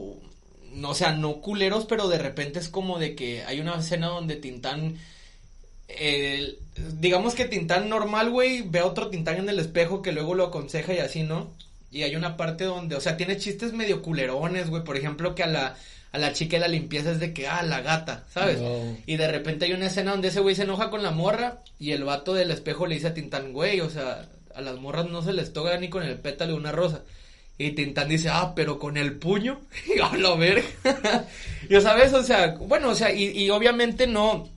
[0.73, 4.09] No, o sea, no culeros, pero de repente es como de que hay una escena
[4.09, 4.99] donde Tintán.
[5.89, 6.59] eh,
[6.99, 10.45] digamos que Tintán normal, güey, ve a otro Tintán en el espejo que luego lo
[10.45, 11.51] aconseja y así, ¿no?
[11.91, 14.85] Y hay una parte donde, o sea, tiene chistes medio culerones, güey.
[14.85, 15.77] Por ejemplo, que a la,
[16.13, 18.61] a la chica de la limpieza es de que, ah, la gata, ¿sabes?
[18.61, 18.97] No.
[19.07, 21.91] Y de repente hay una escena donde ese güey se enoja con la morra y
[21.93, 25.23] el vato del espejo le dice a Tintán, güey, o sea, a las morras no
[25.23, 27.03] se les toca ni con el pétalo de una rosa.
[27.63, 29.61] Y Tintán dice, ah, pero con el puño.
[29.95, 30.65] Y a la verga.
[31.69, 34.49] y sabes, o sea, bueno, o sea, y, y obviamente no.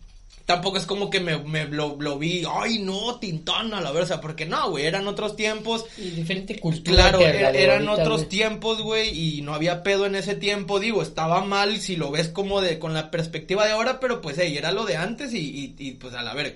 [0.45, 4.19] Tampoco es como que me, me lo, lo vi, ay no, Tintán a la verga,
[4.19, 5.85] porque no, güey, eran otros tiempos.
[5.97, 7.09] Y diferente cultura.
[7.09, 8.29] Claro, era- de eran ahorita, otros güey.
[8.29, 12.27] tiempos, güey, y no había pedo en ese tiempo, digo, estaba mal si lo ves
[12.29, 15.39] como de, con la perspectiva de ahora, pero pues, hey, era lo de antes y,
[15.39, 16.55] y, y, pues a la verga.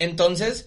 [0.00, 0.66] Entonces,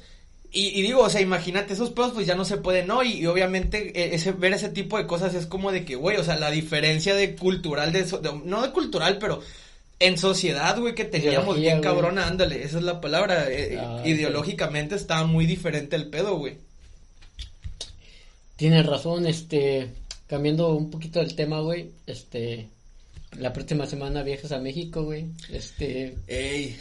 [0.53, 3.03] y, y digo, o sea, imagínate, esos pedos pues ya no se pueden, ¿no?
[3.03, 6.17] Y, y obviamente eh, ese, ver ese tipo de cosas es como de que, güey,
[6.17, 9.41] o sea, la diferencia de cultural, de, eso- de- no de cultural, pero
[9.99, 11.83] en sociedad, güey, que teníamos Ideología, bien güey.
[11.83, 13.45] cabrona, ándale, esa es la palabra.
[13.51, 16.57] eh, Ah, ideológicamente estaba muy diferente el pedo, güey.
[18.55, 19.89] Tienes razón, este,
[20.27, 22.67] cambiando un poquito el tema, güey, este,
[23.39, 26.77] la próxima semana viajas a México, güey, este, Ey.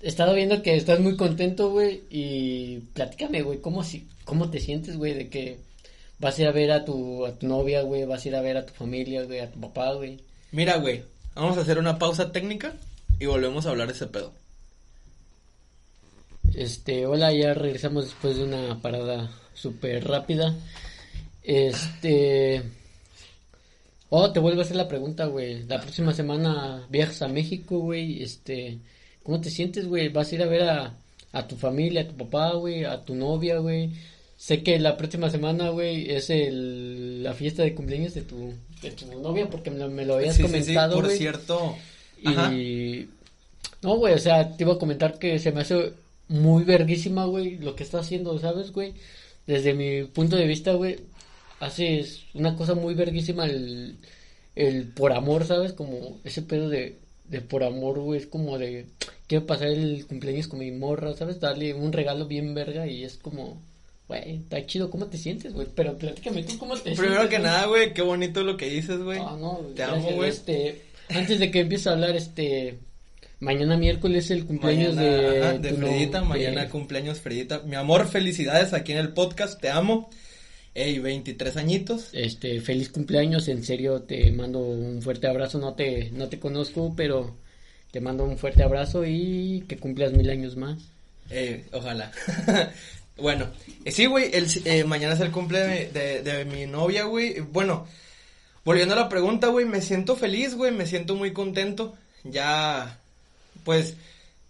[0.00, 4.60] He estado viendo que estás muy contento, güey, y platícame, güey, ¿cómo, si, cómo te
[4.60, 5.58] sientes, güey, de que
[6.18, 8.40] vas a ir a ver a tu, a tu novia, güey, vas a ir a
[8.40, 10.20] ver a tu familia, güey, a tu papá, güey?
[10.52, 11.02] Mira, güey,
[11.34, 12.74] vamos a hacer una pausa técnica
[13.18, 14.32] y volvemos a hablar de ese pedo.
[16.54, 20.54] Este, hola, ya regresamos después de una parada súper rápida.
[21.42, 22.62] Este.
[24.08, 25.64] Oh, te vuelvo a hacer la pregunta, güey.
[25.64, 28.22] La próxima semana viajas a México, güey.
[28.22, 28.78] Este,
[29.26, 30.08] ¿cómo te sientes, güey?
[30.08, 30.94] ¿Vas a ir a ver a,
[31.32, 33.90] a tu familia, a tu papá, güey, a tu novia, güey?
[34.38, 38.90] Sé que la próxima semana, güey, es el, la fiesta de cumpleaños de tu, de
[38.92, 41.76] tu novia, porque me, lo- me lo habías Sí, sí, sí, comentado, por cierto.
[42.24, 42.52] Ajá.
[42.54, 43.08] Y.
[43.82, 45.92] No, güey, o sea, te iba a comentar que se me hace
[46.28, 48.94] muy verguísima, güey, lo que está haciendo, ¿sabes, güey?
[49.46, 50.96] Desde mi punto de vista, güey,
[51.60, 53.96] haces una cosa muy verguísima el,
[54.54, 55.72] el por amor, ¿sabes?
[55.72, 56.96] Como ese pedo de,
[57.28, 58.86] de por amor, güey, es como de.
[59.26, 61.40] Quiero pasar el cumpleaños con mi morra, ¿sabes?
[61.40, 63.60] Darle un regalo bien verga y es como.
[64.08, 65.66] Güey, está chido, ¿cómo te sientes, güey?
[65.74, 67.00] Pero platícame tú, ¿cómo te sientes?
[67.04, 69.18] Primero que nada, güey, qué bonito lo que dices, güey.
[69.20, 70.30] Ah, no, Te gracias, amo, güey.
[70.30, 72.78] Este, antes de que empiece a hablar, este,
[73.40, 77.62] mañana miércoles es el cumpleaños Mañana, de, ajá, de no- Fredita, de- mañana cumpleaños Fredita.
[77.64, 80.08] Mi amor, felicidades aquí en el podcast, te amo.
[80.76, 82.10] Ey, 23 añitos.
[82.12, 86.92] este, feliz cumpleaños, en serio te mando un fuerte abrazo, no te, no te conozco,
[86.94, 87.34] pero
[87.90, 90.76] te mando un fuerte abrazo y que cumplas mil años más.
[91.30, 92.12] Eh, ojalá.
[93.16, 93.48] bueno,
[93.86, 97.40] eh, sí, güey, el, eh, mañana es el cumple de, de, de mi novia, güey.
[97.40, 97.86] Bueno,
[98.62, 101.96] volviendo a la pregunta, güey, me siento feliz, güey, me siento muy contento.
[102.22, 103.00] Ya,
[103.64, 103.94] pues,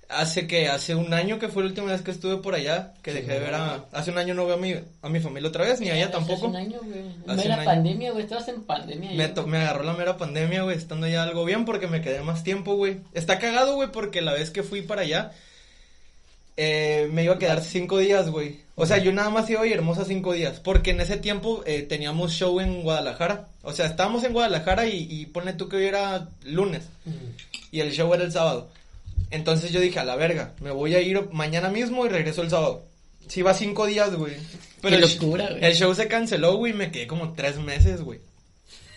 [0.09, 3.11] hace que, hace un año que fue la última vez que estuve por allá, que
[3.13, 5.49] Sí, dejé de ver a, hace un año no veo a mi, a mi familia
[5.49, 6.47] otra vez, ni a ella Hace tampoco.
[6.47, 7.01] un año, güey.
[7.27, 7.65] Hace Mera un año.
[7.65, 9.11] pandemia, güey, estabas en pandemia.
[9.13, 12.23] Me, to- me agarró la mera pandemia, güey, estando ya algo bien porque me quedé
[12.23, 12.99] más tiempo, güey.
[13.15, 15.33] Está cagado, güey, porque la vez que fui para allá,
[16.57, 18.61] eh, me iba a quedar cinco días, güey.
[18.77, 21.83] O sea, yo nada más iba a hermosa cinco días, porque en ese tiempo eh,
[21.83, 23.49] teníamos show en Guadalajara.
[23.63, 27.11] O sea, estábamos en Guadalajara y, y ponle tú que hoy era lunes Mm.
[27.73, 28.69] y el show era el sábado.
[29.31, 32.51] Entonces yo dije, a la verga, me voy a ir mañana mismo y regreso el
[32.51, 32.85] sábado.
[33.29, 34.35] Sí, iba cinco días, güey.
[34.81, 35.65] Pero Qué el, locura, güey.
[35.65, 38.21] el show se canceló, güey, y me quedé como tres meses, güey.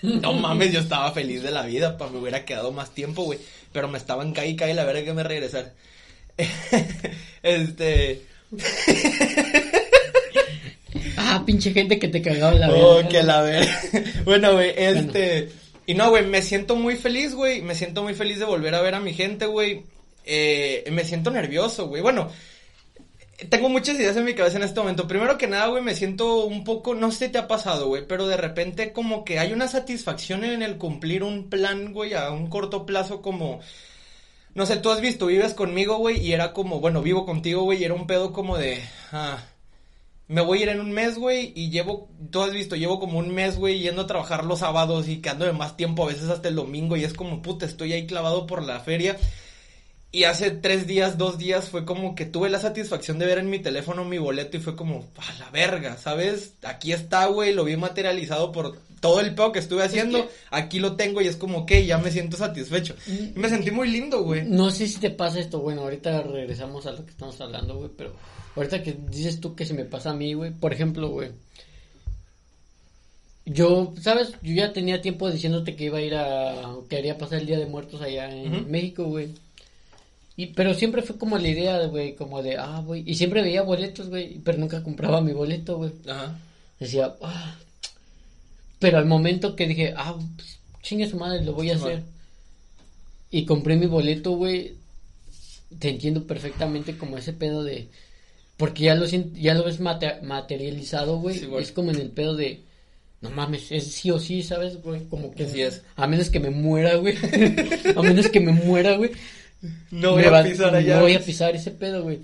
[0.02, 3.39] No mames, yo estaba feliz de la vida, pa, me hubiera quedado más tiempo, güey.
[3.72, 5.74] Pero me estaban caí, caí, la verga que me regresar.
[7.44, 8.22] este.
[11.18, 13.10] Ah, pinche gente que te cagaba la Oh, verga.
[13.10, 13.82] que la verga.
[14.26, 15.50] bueno, güey, este.
[15.86, 17.62] Y no, güey, me siento muy feliz, güey.
[17.62, 19.84] Me siento muy feliz de volver a ver a mi gente, güey.
[20.26, 22.02] Eh, me siento nervioso, güey.
[22.02, 22.30] Bueno,
[23.48, 25.08] tengo muchas ideas en mi cabeza en este momento.
[25.08, 28.06] Primero que nada, güey, me siento un poco, no sé si te ha pasado, güey,
[28.06, 32.32] pero de repente como que hay una satisfacción en el cumplir un plan, güey, a
[32.32, 33.62] un corto plazo como...
[34.56, 37.82] No sé, tú has visto, vives conmigo, güey, y era como, bueno, vivo contigo, güey,
[37.82, 38.84] y era un pedo como de...
[39.12, 39.46] Ah,
[40.28, 43.20] me voy a ir en un mes, güey, y llevo, tú has visto, llevo como
[43.20, 46.50] un mes, güey, yendo a trabajar los sábados y quedándome más tiempo, a veces hasta
[46.50, 49.18] el domingo, y es como, puta, estoy ahí clavado por la feria.
[50.12, 53.50] Y hace tres días, dos días, fue como que tuve la satisfacción de ver en
[53.50, 56.54] mi teléfono mi boleto y fue como, a la verga, ¿sabes?
[56.63, 60.95] Aquí está, güey, lo vi materializado por todo el pedo que estuve haciendo, aquí lo
[60.95, 62.95] tengo y es como que ya me siento satisfecho.
[63.08, 64.45] Y me sentí muy lindo, güey.
[64.45, 67.91] No sé si te pasa esto, bueno, ahorita regresamos a lo que estamos hablando, güey,
[67.95, 68.13] pero
[68.56, 71.30] ahorita que dices tú que se me pasa a mí, güey, por ejemplo, güey,
[73.45, 74.34] yo, ¿sabes?
[74.43, 77.58] Yo ya tenía tiempo diciéndote que iba a ir a, que haría pasar el Día
[77.58, 78.69] de Muertos allá en.
[78.69, 79.30] México, güey.
[80.39, 83.62] Y, pero siempre fue como la idea, güey, como de, ah, güey, y siempre veía
[83.62, 85.91] boletos, güey, pero nunca compraba mi boleto, güey.
[86.08, 86.39] Ajá.
[86.80, 87.58] Decía, ah.
[88.80, 92.04] Pero al momento que dije, ah, pues, chingue su madre, lo voy a hacer.
[93.30, 94.75] Y compré mi boleto, güey.
[95.78, 97.89] Te entiendo perfectamente como ese pedo de.
[98.56, 101.38] Porque ya lo ya lo ves mate- materializado, güey.
[101.38, 101.63] Sí, güey.
[101.63, 102.62] es como en el pedo de.
[103.19, 105.04] No mames, es sí o sí, ¿sabes, güey?
[105.10, 105.43] Como que.
[105.43, 105.82] Así es.
[105.97, 107.17] A menos que me muera, güey.
[107.97, 109.12] a menos que me muera, güey.
[109.91, 110.95] No voy a pisar allá.
[110.95, 112.19] No voy a pisar ese pedo, güey.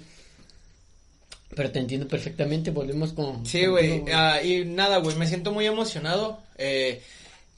[1.55, 3.45] Pero te entiendo perfectamente, volvemos con...
[3.45, 4.03] Sí, güey.
[4.13, 6.39] ah, y nada, güey, me siento muy emocionado.
[6.57, 7.01] Eh,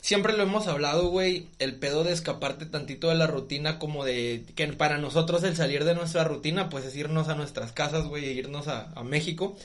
[0.02, 4.44] siempre lo hemos hablado, güey, el pedo de escaparte tantito de la rutina, como de
[4.56, 8.26] que para nosotros el salir de nuestra rutina, pues es irnos a nuestras casas, güey,
[8.26, 9.58] e irnos a, a México.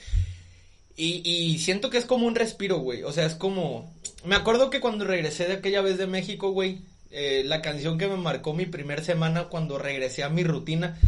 [0.96, 3.02] Y, y siento que es como un respiro, güey.
[3.02, 3.92] O sea, es como.
[4.24, 6.80] Me acuerdo que cuando regresé de aquella vez de México, güey.
[7.12, 10.98] Eh, la canción que me marcó mi primer semana cuando regresé a mi rutina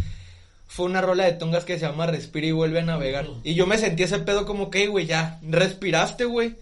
[0.74, 3.28] fue una rola de tongas que se llama Respira y vuelve a navegar.
[3.44, 6.56] Y yo me sentí ese pedo como que, güey, ya, respiraste, güey.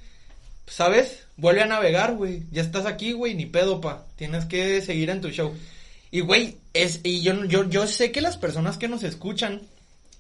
[0.67, 1.25] ¿Sabes?
[1.37, 2.43] Vuelve a navegar, güey.
[2.53, 4.07] Ya estás aquí, güey, ni pedo, pa.
[4.17, 5.55] Tienes que seguir en tu show.
[6.11, 9.63] Y, güey, es, y yo, yo, yo sé que las personas que nos escuchan,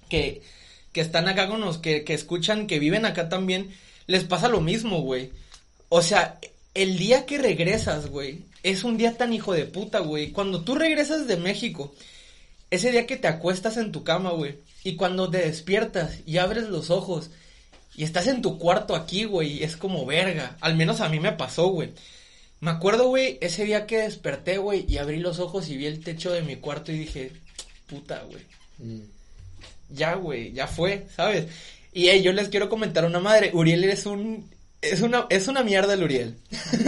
[0.08, 0.42] que,
[0.92, 3.70] que están acá con nos, que, que escuchan, que viven acá también,
[4.06, 5.30] les pasa lo mismo, güey.
[5.90, 6.38] O sea,
[6.74, 10.30] el día que regresas, güey, es un día tan hijo de puta, güey.
[10.30, 11.94] Cuando tú regresas de México,
[12.70, 16.68] ese día que te acuestas en tu cama, güey, y cuando te despiertas y abres
[16.68, 17.30] los ojos
[17.94, 20.56] y estás en tu cuarto aquí, güey, es como verga.
[20.60, 21.92] Al menos a mí me pasó, güey.
[22.60, 26.02] Me acuerdo, güey, ese día que desperté, güey, y abrí los ojos y vi el
[26.02, 27.32] techo de mi cuarto y dije,
[27.86, 28.44] puta, güey.
[28.78, 29.04] Mm.
[29.90, 31.46] Ya, güey, ya fue, ¿sabes?
[31.92, 34.48] Y hey, yo les quiero comentar una madre, Uriel es un
[34.82, 36.34] es una, es una mierda el Uriel.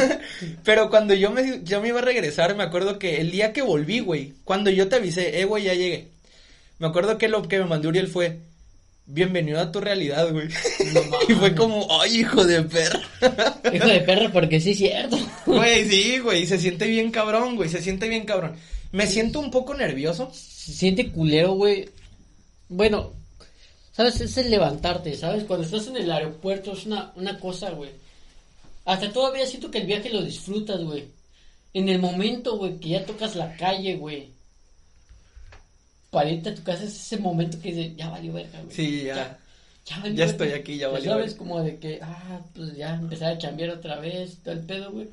[0.65, 3.63] Pero cuando yo me, yo me iba a regresar, me acuerdo que el día que
[3.63, 6.09] volví, güey, cuando yo te avisé, eh, güey, ya llegué.
[6.79, 8.41] Me acuerdo que lo que me mandó Uriel fue,
[9.07, 10.49] bienvenido a tu realidad, güey.
[11.29, 13.01] y fue como, ay, hijo de perra.
[13.73, 15.17] Hijo de perra, porque sí es cierto.
[15.47, 18.57] Güey, sí, güey, se siente bien cabrón, güey, se siente bien cabrón.
[18.91, 20.31] Me siento un poco nervioso.
[20.33, 21.89] Se siente culero, güey.
[22.69, 23.13] Bueno,
[23.95, 24.21] ¿sabes?
[24.21, 25.45] Es el levantarte, ¿sabes?
[25.45, 27.91] Cuando estás en el aeropuerto es una, una cosa, güey.
[28.85, 31.09] Hasta todavía siento que el viaje lo disfrutas, güey.
[31.73, 34.29] En el momento, güey, que ya tocas la calle, güey.
[36.11, 38.75] Para irte a tu casa es ese momento que dices, ya valió verga, güey.
[38.75, 39.39] Sí, ya.
[39.87, 41.39] Ya, valió Ya estoy aquí, ya valió sabes, verga.
[41.39, 45.09] como de que, ah, pues ya empezar a chambear otra vez, todo el pedo, güey.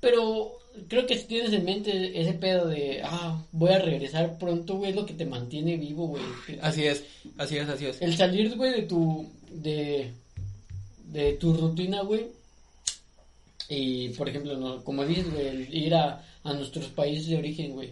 [0.00, 4.76] Pero creo que si tienes en mente ese pedo de, ah, voy a regresar pronto,
[4.76, 6.22] güey, es lo que te mantiene vivo, güey.
[6.60, 7.04] Así es,
[7.38, 8.00] así es, así es.
[8.02, 10.10] El salir, güey, de tu, de,
[11.06, 12.26] de tu rutina, güey.
[13.68, 17.72] Y, por ejemplo, no, como dices, güey, el ir a, a nuestros países de origen,
[17.72, 17.90] güey.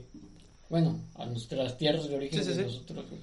[0.69, 2.71] Bueno, a nuestras tierras de origen Sí, sí, de sí.
[2.75, 3.21] nosotros, güey.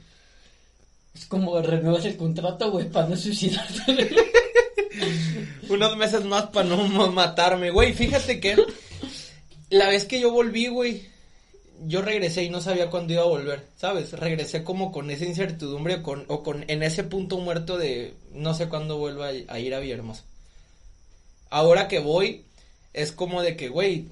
[1.16, 4.10] Es como renuevas el contrato, güey, para no suicidarte.
[5.70, 7.94] Unos meses más para no ma- matarme, güey.
[7.94, 8.56] Fíjate que
[9.70, 11.04] la vez que yo volví, güey,
[11.86, 14.14] yo regresé y no sabía cuándo iba a volver, ¿sabes?
[14.14, 18.54] Regresé como con esa incertidumbre o con, o con en ese punto muerto de no
[18.54, 20.24] sé cuándo vuelvo a, a ir a Villahermosa.
[21.50, 22.44] Ahora que voy,
[22.94, 24.08] es como de que, güey,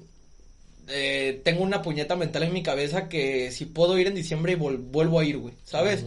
[0.88, 4.54] eh, tengo una puñeta mental en mi cabeza que si puedo ir en diciembre y
[4.54, 6.04] vuelvo a ir, güey, ¿sabes?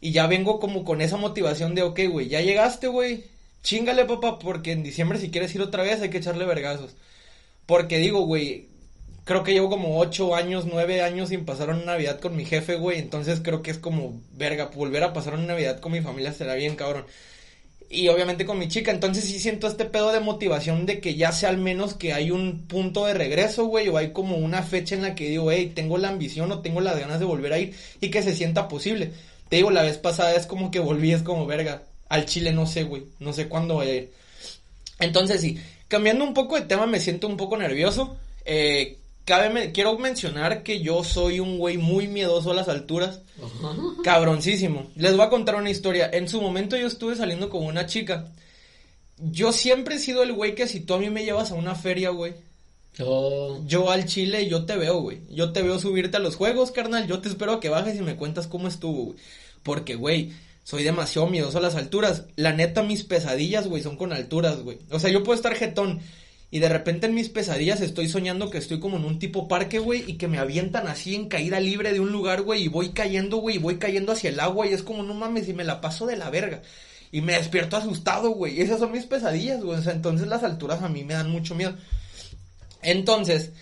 [0.00, 3.24] Y ya vengo como con esa motivación de, ok, güey, ya llegaste, güey.
[3.62, 6.94] Chingale, papá, porque en diciembre si quieres ir otra vez hay que echarle vergazos.
[7.66, 8.68] Porque digo, güey,
[9.26, 12.76] creo que llevo como ocho años, nueve años sin pasar una Navidad con mi jefe,
[12.76, 13.00] güey.
[13.00, 16.54] Entonces creo que es como, verga, volver a pasar una Navidad con mi familia será
[16.54, 17.04] bien, cabrón.
[17.90, 21.32] Y obviamente con mi chica, entonces sí siento este pedo de motivación de que ya
[21.32, 24.94] sea al menos que hay un punto de regreso, güey, o hay como una fecha
[24.94, 27.58] en la que digo, hey, tengo la ambición o tengo las ganas de volver a
[27.58, 29.10] ir y que se sienta posible.
[29.48, 31.82] Te digo, la vez pasada es como que volví, es como verga.
[32.08, 33.02] Al Chile no sé, güey.
[33.18, 34.12] No sé cuándo voy a ir.
[35.00, 35.58] Entonces sí,
[35.88, 38.16] cambiando un poco de tema, me siento un poco nervioso.
[38.44, 43.20] Eh, cabe me- quiero mencionar que yo soy un güey muy miedoso a las alturas.
[44.02, 44.86] Cabroncísimo.
[44.96, 46.08] Les voy a contar una historia.
[46.12, 48.28] En su momento yo estuve saliendo con una chica.
[49.18, 51.74] Yo siempre he sido el güey que si tú a mí me llevas a una
[51.74, 52.32] feria, güey,
[52.98, 55.18] Oh, yo al Chile, yo te veo, güey.
[55.30, 57.06] Yo te veo subirte a los juegos, carnal.
[57.06, 59.18] Yo te espero a que bajes y me cuentas cómo estuvo, güey.
[59.62, 60.32] Porque, güey,
[60.64, 62.24] soy demasiado miedoso a las alturas.
[62.36, 64.78] La neta, mis pesadillas, güey, son con alturas, güey.
[64.90, 66.00] O sea, yo puedo estar jetón
[66.50, 69.78] y de repente en mis pesadillas estoy soñando que estoy como en un tipo parque,
[69.78, 72.90] güey, y que me avientan así en caída libre de un lugar, güey, y voy
[72.90, 75.64] cayendo, güey, y voy cayendo hacia el agua y es como, no mames, y me
[75.64, 76.62] la paso de la verga.
[77.12, 78.60] Y me despierto asustado, güey.
[78.60, 79.78] Esas son mis pesadillas, güey.
[79.78, 81.74] O sea, entonces las alturas a mí me dan mucho miedo.
[82.82, 83.52] Entonces,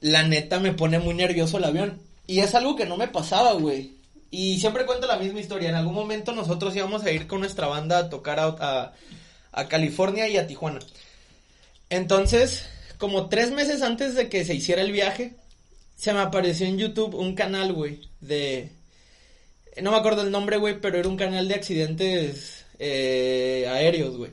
[0.00, 2.00] la neta me pone muy nervioso el avión.
[2.26, 3.96] Y es algo que no me pasaba, güey.
[4.30, 5.68] Y siempre cuento la misma historia.
[5.68, 8.92] En algún momento nosotros íbamos a ir con nuestra banda a tocar a-
[9.52, 10.78] a California y a Tijuana.
[11.92, 12.64] Entonces,
[12.96, 15.34] como tres meses antes de que se hiciera el viaje,
[15.94, 18.70] se me apareció en YouTube un canal, güey, de...
[19.82, 24.30] No me acuerdo el nombre, güey, pero era un canal de accidentes eh, aéreos, güey.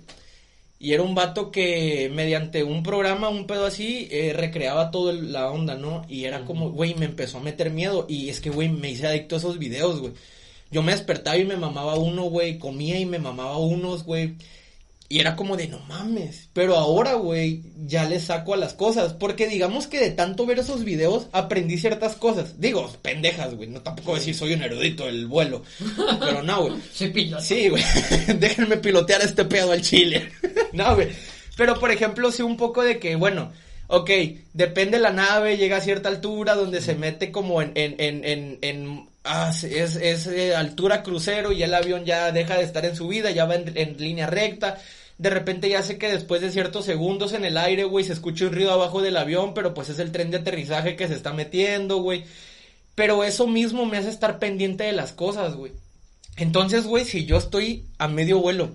[0.80, 5.52] Y era un vato que mediante un programa, un pedo así, eh, recreaba toda la
[5.52, 6.06] onda, ¿no?
[6.08, 8.06] Y era como, güey, me empezó a meter miedo.
[8.08, 10.13] Y es que, güey, me hice adicto a esos videos, güey.
[10.71, 12.58] Yo me despertaba y me mamaba uno, güey.
[12.58, 14.36] Comía y me mamaba unos, güey.
[15.12, 16.49] Y era como de, no mames.
[16.53, 19.13] Pero ahora, güey, ya le saco a las cosas.
[19.13, 22.62] Porque digamos que de tanto ver esos videos, aprendí ciertas cosas.
[22.62, 23.69] Digo, pendejas, güey.
[23.69, 25.63] No tampoco decir soy un erudito del vuelo.
[26.19, 26.75] Pero no, güey.
[26.93, 27.43] soy piloto.
[27.43, 27.83] Sí, güey.
[28.37, 30.31] Déjenme pilotear este pedo al chile.
[30.73, 31.10] no, güey.
[31.57, 33.51] Pero, por ejemplo, sé un poco de que, bueno,
[33.91, 34.12] Ok,
[34.53, 38.60] depende la nave, llega a cierta altura donde se mete como en, en, en, en,
[38.62, 42.95] en ah, es, es eh, altura crucero y el avión ya deja de estar en
[42.95, 44.79] subida, ya va en, en línea recta.
[45.20, 48.46] De repente ya sé que después de ciertos segundos en el aire, güey, se escucha
[48.46, 51.34] un ruido abajo del avión, pero pues es el tren de aterrizaje que se está
[51.34, 52.24] metiendo, güey.
[52.96, 55.74] Pero eso mismo me hace estar pendiente de las cosas, güey.
[56.38, 58.72] Entonces, güey, si yo estoy a medio vuelo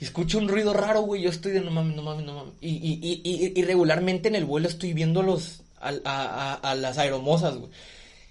[0.00, 2.54] y escucho un ruido raro, güey, yo estoy de no mames, no mames, no mames.
[2.60, 6.74] Y, y, y, y, regularmente en el vuelo estoy viendo los, a, a, a, a
[6.74, 7.70] las aeromosas, güey.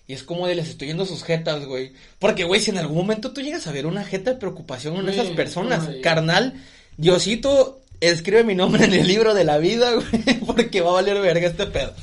[0.08, 1.94] Y es como de les estoy viendo sus jetas, güey.
[2.18, 5.10] Porque, güey, si en algún momento tú llegas a ver una jeta de preocupación en
[5.10, 6.56] esas personas, carnal,
[7.00, 11.22] Diosito, escribe mi nombre en el libro de la vida, güey, porque va a valer
[11.22, 11.94] verga este pedo.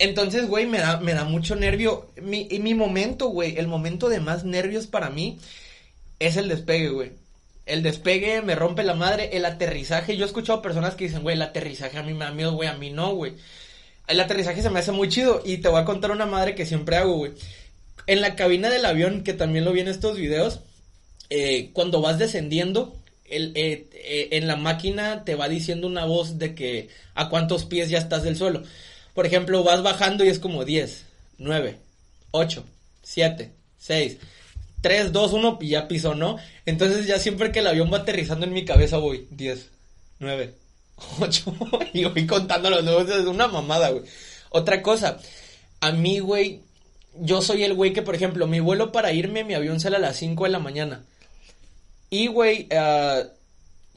[0.00, 2.10] Entonces, güey, me da, me da mucho nervio.
[2.20, 5.38] Mi, y mi momento, güey, el momento de más nervios para mí
[6.18, 7.12] es el despegue, güey.
[7.66, 10.16] El despegue me rompe la madre, el aterrizaje.
[10.16, 12.68] Yo he escuchado personas que dicen, güey, el aterrizaje a mí me da miedo, güey,
[12.68, 13.34] a mí no, güey.
[14.08, 16.66] El aterrizaje se me hace muy chido y te voy a contar una madre que
[16.66, 17.30] siempre hago, güey.
[18.08, 20.62] En la cabina del avión, que también lo vi en estos videos,
[21.30, 22.96] eh, cuando vas descendiendo,
[23.30, 27.64] el, eh, eh, en la máquina te va diciendo una voz de que a cuántos
[27.64, 28.62] pies ya estás del suelo.
[29.14, 31.04] Por ejemplo, vas bajando y es como 10,
[31.38, 31.78] 9,
[32.32, 32.64] 8,
[33.02, 34.18] 7, 6,
[34.82, 36.36] 3, 2, 1 y ya pisó, ¿no?
[36.66, 39.70] Entonces ya siempre que el avión va aterrizando en mi cabeza voy 10,
[40.18, 40.54] 9,
[41.20, 41.54] 8
[41.92, 44.04] y voy contando los nuevos, es una mamada, güey.
[44.50, 45.18] Otra cosa,
[45.80, 46.60] a mí, güey,
[47.20, 50.00] yo soy el güey que, por ejemplo, mi vuelo para irme, mi avión sale a
[50.00, 51.04] las 5 de la mañana.
[52.10, 53.24] Y, güey, ¿A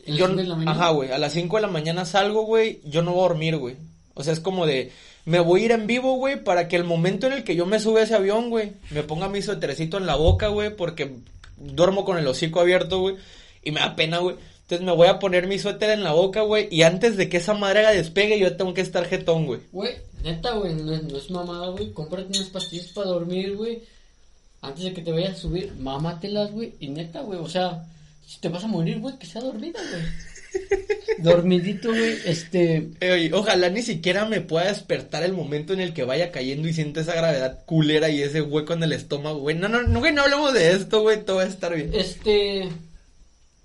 [0.05, 0.71] las yo, cinco de la mañana?
[0.71, 3.57] ajá, güey, a las 5 de la mañana salgo, güey, yo no voy a dormir,
[3.57, 3.75] güey.
[4.15, 4.91] O sea, es como de,
[5.25, 7.65] me voy a ir en vivo, güey, para que el momento en el que yo
[7.65, 11.15] me sube a ese avión, güey, me ponga mi suétercito en la boca, güey, porque
[11.57, 13.15] duermo con el hocico abierto, güey,
[13.63, 14.35] y me da pena, güey.
[14.63, 17.37] Entonces me voy a poner mi suéter en la boca, güey, y antes de que
[17.37, 19.61] esa madre haga despegue, yo tengo que estar jetón, güey.
[19.71, 19.93] Güey,
[20.23, 21.91] neta, güey, no, es- no es mamada, güey.
[21.91, 23.81] Cómprate unas pastillas para dormir, güey.
[24.61, 26.73] Antes de que te vayas a subir, mámatelas, güey.
[26.79, 27.85] Y neta, güey, o sea,
[28.39, 30.03] te vas a morir, güey, que sea dormida, güey.
[31.19, 32.89] Dormidito, güey, este...
[33.33, 37.01] Ojalá ni siquiera me pueda despertar el momento en el que vaya cayendo y sienta
[37.01, 39.55] esa gravedad culera y ese hueco en el estómago, güey.
[39.55, 41.91] No, no, no, güey, no hablemos de esto, güey, todo va a estar bien.
[41.93, 42.69] Este...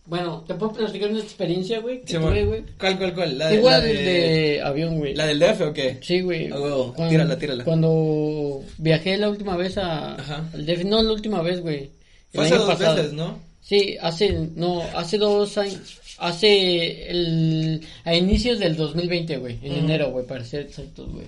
[0.06, 2.32] Bueno, te puedo platicar una experiencia, güey, que Simón.
[2.34, 2.62] tuve, güey.
[2.78, 3.38] ¿Cuál, cuál, cuál?
[3.38, 3.94] La de, Igual la de...
[3.94, 5.14] de- avión, güey.
[5.14, 5.98] ¿La del DF o qué?
[6.02, 6.50] Sí, güey.
[6.50, 7.64] Cuando- tírala, tírala.
[7.64, 10.14] Cuando viajé la última vez a...
[10.16, 10.44] Ajá.
[10.52, 11.90] al DF, no la última vez, güey.
[12.34, 12.96] Fue hace dos pasado.
[12.96, 13.38] veces, ¿no?
[13.64, 19.80] Sí, hace, no, hace dos años, hace el, a inicios del 2020, güey, en Ujú.
[19.80, 21.26] enero, güey, para ser exactos, güey.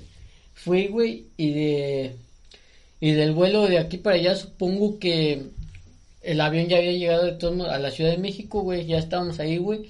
[0.53, 2.13] Fui, güey, y de,
[3.01, 5.45] y del vuelo de aquí para allá, supongo que
[6.23, 8.99] el avión ya había llegado de todos modos a la Ciudad de México, güey, ya
[8.99, 9.87] estábamos ahí, güey.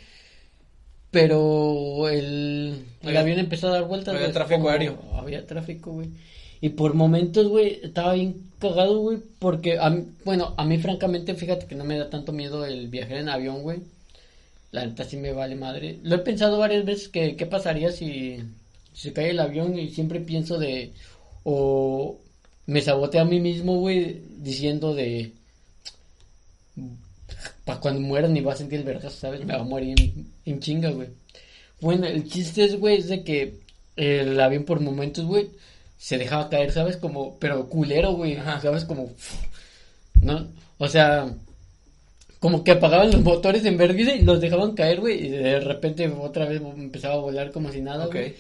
[1.11, 4.15] Pero el, el Había- avión empezó a dar vueltas.
[4.15, 4.99] había tráfico aéreo.
[5.15, 6.09] Había tráfico, güey.
[6.61, 11.35] Y por momentos, güey, estaba bien cagado, güey, porque, a mí- bueno, a mí francamente,
[11.35, 13.81] fíjate que no me da tanto miedo el viajar en avión, güey.
[14.73, 15.99] La neta sí me vale madre.
[16.03, 18.39] Lo he pensado varias veces que qué pasaría si,
[18.95, 20.93] se cae el avión y siempre pienso de,
[21.45, 22.19] o
[22.67, 25.33] me saboteo a mí mismo, güey, diciendo de,
[27.65, 29.45] para cuando muera ni va a sentir el vergazo, ¿sabes?
[29.45, 31.09] Me va a morir en, en chinga, güey.
[31.81, 33.59] Bueno, el chiste es, güey, es de que
[33.97, 35.49] el avión por momentos, güey,
[35.99, 36.97] se dejaba caer, ¿sabes?
[36.97, 38.61] Como, pero culero, güey, Ajá.
[38.61, 38.85] ¿sabes?
[38.85, 39.11] Como,
[40.21, 40.47] ¿no?
[40.79, 41.29] O sea,
[42.41, 46.07] como que apagaban los motores en vergüenza y los dejaban caer, güey, y de repente
[46.09, 48.35] otra vez empezaba a volar como si nada, güey.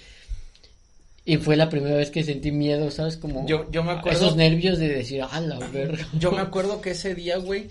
[1.25, 3.17] Y fue la primera vez que sentí miedo, ¿sabes?
[3.17, 6.07] Como Yo- yo me acuerdo- esos nervios de decir, ah, la verga.
[6.19, 7.69] Yo me acuerdo que ese día, güey,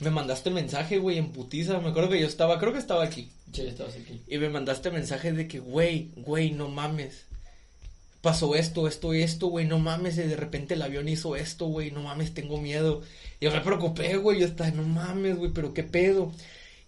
[0.00, 1.78] me mandaste mensaje, güey, en putiza.
[1.80, 3.28] Me acuerdo que yo estaba, creo que estaba aquí.
[3.52, 4.22] Sí, estabas aquí.
[4.28, 7.25] Y me mandaste mensaje de que, güey, güey, no mames.
[8.26, 10.18] Pasó esto, esto y esto, güey, no mames.
[10.18, 13.02] Y de repente el avión hizo esto, güey, no mames, tengo miedo.
[13.38, 16.32] Y yo me preocupé, güey, yo estaba, no mames, güey, pero qué pedo.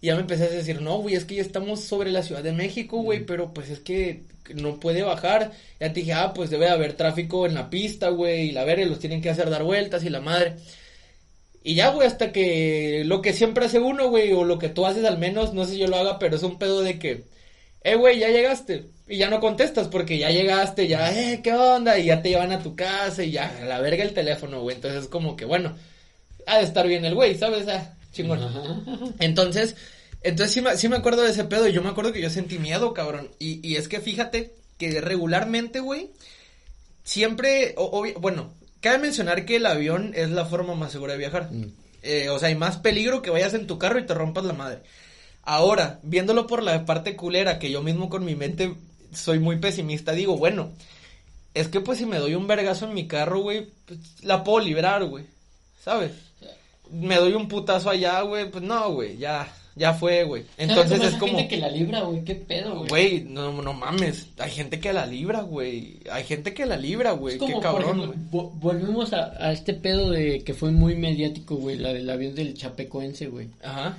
[0.01, 2.43] Y ya me empecé a decir, no, güey, es que ya estamos sobre la Ciudad
[2.43, 4.23] de México, güey, pero pues es que
[4.53, 5.53] no puede bajar.
[5.79, 8.85] Ya te dije, ah, pues debe haber tráfico en la pista, güey, y la verga,
[8.85, 10.57] los tienen que hacer dar vueltas y la madre.
[11.63, 14.85] Y ya, güey, hasta que lo que siempre hace uno, güey, o lo que tú
[14.85, 17.23] haces al menos, no sé si yo lo haga, pero es un pedo de que,
[17.83, 18.89] eh, güey, ya llegaste.
[19.09, 21.97] Y ya no contestas porque ya llegaste, ya, eh, ¿qué onda?
[21.97, 24.75] Y ya te llevan a tu casa y ya, a la verga el teléfono, güey.
[24.75, 25.75] Entonces es como que, bueno,
[26.45, 27.67] ha de estar bien el güey, ¿sabes?
[27.67, 28.39] Ah, chingón.
[29.19, 29.75] Entonces,
[30.21, 32.29] entonces sí me, sí me acuerdo de ese pedo y yo me acuerdo que yo
[32.29, 33.29] sentí miedo, cabrón.
[33.39, 36.11] Y, y es que fíjate que regularmente, güey,
[37.03, 41.49] siempre, o- bueno, cabe mencionar que el avión es la forma más segura de viajar.
[41.51, 41.65] Mm.
[42.03, 44.53] Eh, o sea, hay más peligro que vayas en tu carro y te rompas la
[44.53, 44.79] madre.
[45.43, 48.73] Ahora, viéndolo por la parte culera que yo mismo con mi mente
[49.13, 50.69] soy muy pesimista, digo, bueno,
[51.53, 54.59] es que pues si me doy un vergazo en mi carro, güey, pues, la puedo
[54.65, 55.25] librar, güey,
[55.83, 56.11] ¿sabes?
[56.91, 60.43] Me doy un putazo allá, güey, pues no, güey, ya, ya fue, güey.
[60.57, 61.33] Entonces es como...
[61.33, 62.89] Hay gente que la libra, güey, qué pedo, güey.
[62.89, 67.11] Güey, no, no mames, hay gente que la libra, güey, hay gente que la libra,
[67.11, 68.19] güey, qué cabrón, güey.
[68.31, 72.33] vo- volvemos a, a este pedo de que fue muy mediático, güey, la del avión
[72.35, 73.49] del Chapecoense, güey.
[73.63, 73.97] Ajá.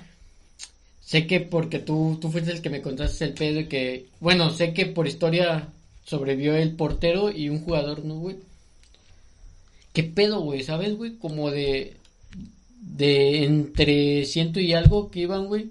[1.10, 4.50] Sé que porque tú, tú fuiste el que me contaste el pedo y que, bueno,
[4.50, 5.66] sé que por historia
[6.04, 8.36] sobrevivió el portero y un jugador, ¿no, güey?
[9.92, 10.62] ¿Qué pedo, güey?
[10.62, 11.16] ¿Sabes, güey?
[11.16, 11.96] Como de,
[12.80, 15.70] de entre ciento y algo que iban, güey,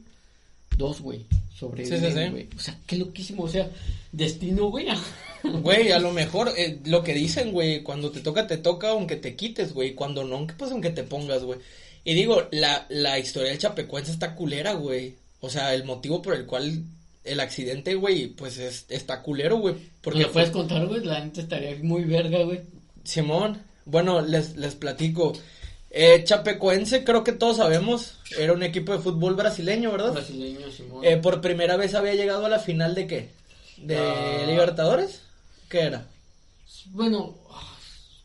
[0.77, 1.23] dos, güey,
[1.57, 2.29] sobrevivieron, Sí, sí, sí.
[2.31, 2.47] güey.
[2.57, 3.71] O sea, qué loquísimo, o sea,
[4.11, 4.87] destino, güey.
[5.41, 9.15] Güey, a lo mejor eh, lo que dicen, güey, cuando te toca, te toca, aunque
[9.15, 9.95] te quites, güey.
[9.95, 11.59] Cuando no, pues aunque te pongas, güey.
[12.03, 15.15] Y digo, la, la historia del Chapecuense está culera, güey.
[15.41, 16.83] O sea, el motivo por el cual
[17.23, 19.75] el accidente, güey, pues es, está culero, güey.
[20.01, 21.03] Porque ¿Me lo puedes contar, güey?
[21.03, 22.61] La gente estaría muy verga, güey.
[23.03, 25.33] Simón, bueno, les, les platico.
[25.91, 30.11] Eh, Chapecoense, creo que todos sabemos, era un equipo de fútbol brasileño, ¿verdad?
[30.13, 31.03] Brasileño, Simón.
[31.03, 33.29] Eh, por primera vez había llegado a la final de qué?
[33.77, 34.43] ¿De Ah.
[34.45, 35.21] Libertadores?
[35.69, 36.05] ¿Qué era?
[36.91, 37.35] Bueno,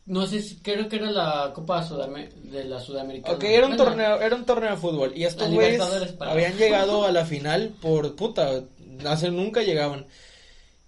[0.05, 3.35] no sé, si- creo que era la Copa Sudame- de la Sudamericana.
[3.35, 5.13] Ok, era un torneo, era un torneo de fútbol.
[5.15, 5.81] Y estos güeyes
[6.19, 8.63] habían llegado a la final por puta,
[9.05, 10.05] hace nunca llegaban.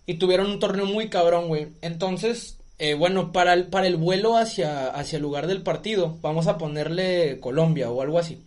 [0.05, 1.67] Y tuvieron un torneo muy cabrón, güey.
[1.81, 6.47] Entonces, eh, bueno, para el, para el vuelo hacia, hacia el lugar del partido, vamos
[6.47, 8.41] a ponerle Colombia o algo así.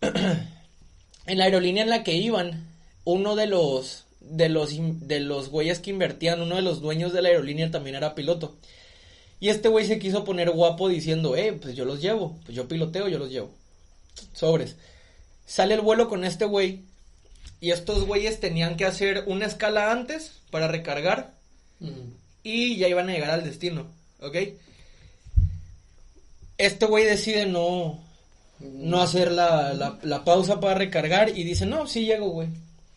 [0.00, 2.66] en la aerolínea en la que iban,
[3.04, 4.74] uno de los de los
[5.06, 8.56] de los güeyes que invertían, uno de los dueños de la aerolínea también era piloto.
[9.40, 12.68] Y este güey se quiso poner guapo diciendo, eh, pues yo los llevo, pues yo
[12.68, 13.50] piloteo, yo los llevo.
[14.34, 14.76] Sobres.
[15.46, 16.82] Sale el vuelo con este güey.
[17.60, 21.32] Y estos güeyes tenían que hacer una escala antes para recargar.
[21.80, 21.88] mm,
[22.44, 23.86] Y ya iban a llegar al destino.
[24.20, 24.36] ¿Ok?
[26.58, 27.98] Este güey decide no,
[28.60, 31.30] no hacer la, la, la pausa para recargar.
[31.36, 32.48] Y dice, no, sí llego, güey.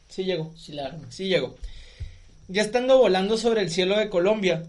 [0.09, 0.53] Sí llego.
[0.57, 1.07] Sí, la arma.
[1.09, 1.55] Sí llego.
[2.49, 4.65] Ya estando volando sobre el cielo de Colombia,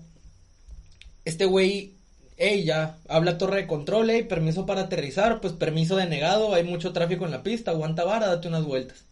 [1.24, 1.92] este güey,
[2.36, 6.92] ey, ya, habla torre de control, ey, permiso para aterrizar, pues permiso denegado, hay mucho
[6.92, 9.04] tráfico en la pista, aguanta vara, date unas vueltas.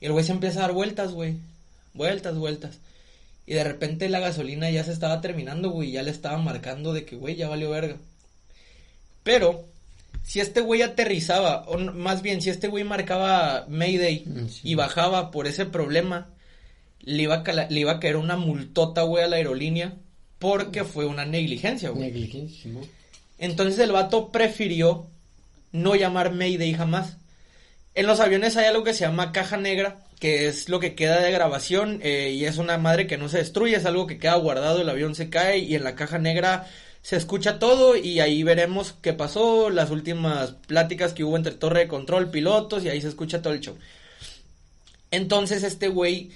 [0.00, 1.36] Y el güey se empieza a dar vueltas, güey,
[1.94, 2.78] vueltas, vueltas.
[3.46, 7.04] Y de repente la gasolina ya se estaba terminando, güey, ya le estaba marcando de
[7.04, 7.96] que, güey, ya valió verga.
[9.22, 9.64] Pero,
[10.24, 14.60] si este güey aterrizaba, o más bien, si este güey marcaba Mayday Mm, sí.
[14.64, 16.28] y bajaba por ese problema,
[17.00, 19.94] le iba a, le iba a caer una multota, güey, a la aerolínea
[20.42, 22.10] porque fue una negligencia, güey.
[22.10, 22.68] Negligencia.
[23.38, 25.06] Entonces el vato prefirió
[25.70, 27.16] no llamar Mayday jamás.
[27.94, 31.20] En los aviones hay algo que se llama caja negra, que es lo que queda
[31.20, 34.34] de grabación eh, y es una madre que no se destruye, es algo que queda
[34.34, 36.66] guardado, el avión se cae y en la caja negra
[37.02, 41.80] se escucha todo y ahí veremos qué pasó, las últimas pláticas que hubo entre torre
[41.80, 43.78] de control, pilotos y ahí se escucha todo el show.
[45.12, 46.32] Entonces este güey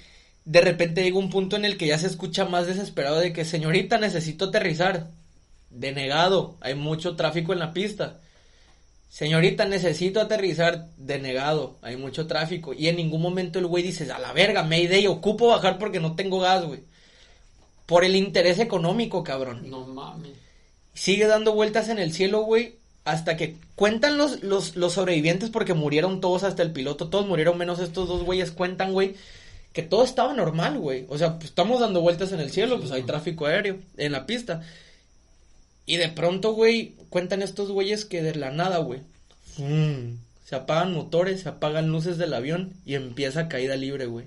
[0.47, 3.43] de repente llega un punto en el que ya se escucha más desesperado de que
[3.43, 5.09] señorita necesito aterrizar.
[5.69, 8.21] Denegado, hay mucho tráfico en la pista.
[9.09, 10.87] Señorita, necesito aterrizar.
[10.95, 12.73] Denegado, hay mucho tráfico.
[12.73, 16.15] Y en ningún momento el güey dice, a la verga, Mayday, ocupo bajar porque no
[16.15, 16.79] tengo gas, güey.
[17.85, 19.69] Por el interés económico, cabrón.
[19.69, 20.31] No mames.
[20.93, 22.75] Sigue dando vueltas en el cielo, güey.
[23.03, 27.09] Hasta que cuentan los, los, los sobrevivientes porque murieron todos hasta el piloto.
[27.09, 28.51] Todos murieron menos estos dos güeyes.
[28.51, 29.15] Cuentan, güey.
[29.73, 31.05] Que todo estaba normal, güey.
[31.09, 32.79] O sea, pues estamos dando vueltas en el cielo.
[32.79, 34.61] Pues hay tráfico aéreo en la pista.
[35.85, 39.01] Y de pronto, güey, cuentan estos güeyes que de la nada, güey.
[40.45, 44.25] se apagan motores, se apagan luces del avión y empieza caída libre, güey.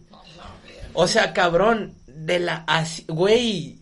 [0.94, 2.64] O sea, cabrón, de la...
[3.08, 3.79] Güey,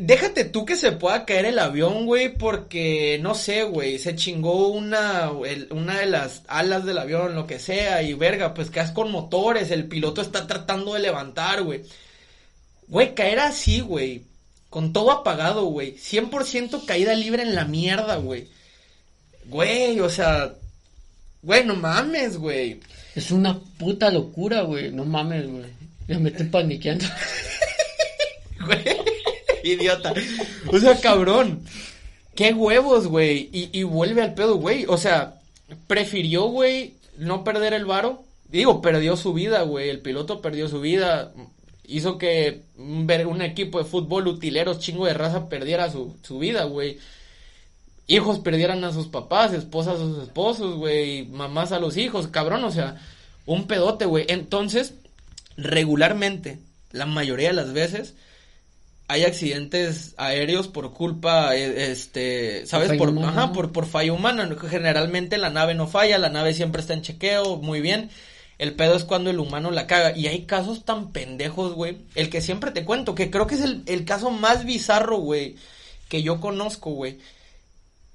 [0.00, 4.68] Déjate tú que se pueda caer el avión, güey, porque no sé, güey, se chingó
[4.68, 8.92] una, el- una de las alas del avión, lo que sea, y verga, pues quedas
[8.92, 11.82] con motores, el piloto está tratando de levantar, güey.
[12.88, 14.22] Güey, caer así, güey,
[14.70, 18.48] con todo apagado, güey, 100% caída libre en la mierda, güey.
[19.46, 20.52] Güey, o sea,
[21.42, 22.80] güey, no mames, güey.
[23.14, 24.90] Es una puta locura, güey.
[24.90, 25.64] No mames, güey.
[26.08, 27.04] Ya me estoy paniqueando.
[28.64, 28.78] Güey,
[29.68, 30.14] idiota.
[30.70, 31.62] O sea, cabrón.
[32.34, 33.50] Qué huevos, güey.
[33.52, 34.86] Y, y vuelve al pedo, güey.
[34.88, 35.34] O sea,
[35.86, 38.22] prefirió, güey, no perder el varo.
[38.48, 39.88] Digo, perdió su vida, güey.
[39.88, 41.32] El piloto perdió su vida.
[41.86, 46.64] Hizo que un, un equipo de fútbol utileros chingo de raza perdiera su, su vida,
[46.64, 46.98] güey.
[48.06, 51.26] Hijos perdieran a sus papás, esposas a sus esposos, güey.
[51.26, 52.64] Mamás a los hijos, cabrón.
[52.64, 53.00] O sea,
[53.46, 54.26] un pedote, güey.
[54.28, 54.94] Entonces,
[55.56, 56.58] regularmente,
[56.92, 58.14] la mayoría de las veces
[59.12, 62.96] hay accidentes aéreos por culpa, eh, este, ¿sabes?
[62.96, 63.52] Por, ajá, ¿no?
[63.52, 64.42] por, por fallo humano.
[64.56, 68.08] Generalmente la nave no falla, la nave siempre está en chequeo, muy bien.
[68.56, 70.16] El pedo es cuando el humano la caga.
[70.16, 71.98] Y hay casos tan pendejos, güey.
[72.14, 75.56] El que siempre te cuento, que creo que es el, el caso más bizarro, güey,
[76.08, 77.18] que yo conozco, güey.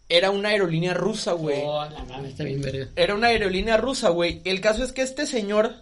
[0.09, 1.61] Era una aerolínea rusa, güey.
[1.63, 2.87] Oh, la mames, está bien verga.
[2.95, 4.41] Era una aerolínea rusa, güey.
[4.45, 5.75] El caso es que este señor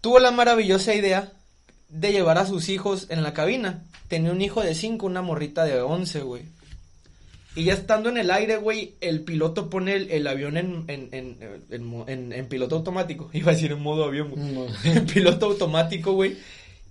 [0.00, 1.30] tuvo la maravillosa idea
[1.92, 3.84] de llevar a sus hijos en la cabina.
[4.12, 6.42] Tenía un hijo de 5, una morrita de 11, güey.
[7.56, 11.08] Y ya estando en el aire, güey, el piloto pone el, el avión en, en,
[11.10, 13.30] en, en piloto automático.
[13.32, 14.52] Iba a decir en modo avión, güey.
[14.52, 14.66] No.
[14.84, 16.36] En piloto automático, güey.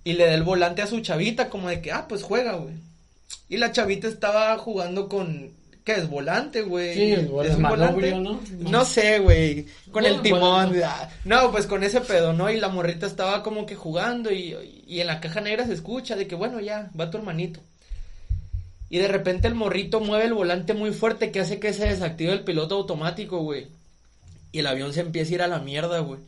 [0.02, 2.74] Y le da el volante a su chavita, como de que, ah, pues juega, güey.
[3.48, 5.52] Y la chavita estaba jugando con.
[5.84, 6.08] ¿Qué es?
[6.08, 6.94] Volante, güey.
[6.94, 8.14] Sí, vol- ¿Es un volante?
[8.14, 8.40] ¿no?
[8.70, 9.66] No sé, güey.
[9.90, 10.72] Con el timón.
[10.84, 12.50] ah, No, pues con ese pedo, ¿no?
[12.50, 14.54] Y la morrita estaba como que jugando y,
[14.86, 17.58] y en la caja negra se escucha de que, bueno, ya, va tu hermanito.
[18.90, 22.32] Y de repente el morrito mueve el volante muy fuerte que hace que se desactive
[22.32, 23.66] el piloto automático, güey.
[24.52, 26.20] Y el avión se empieza a ir a la mierda, güey.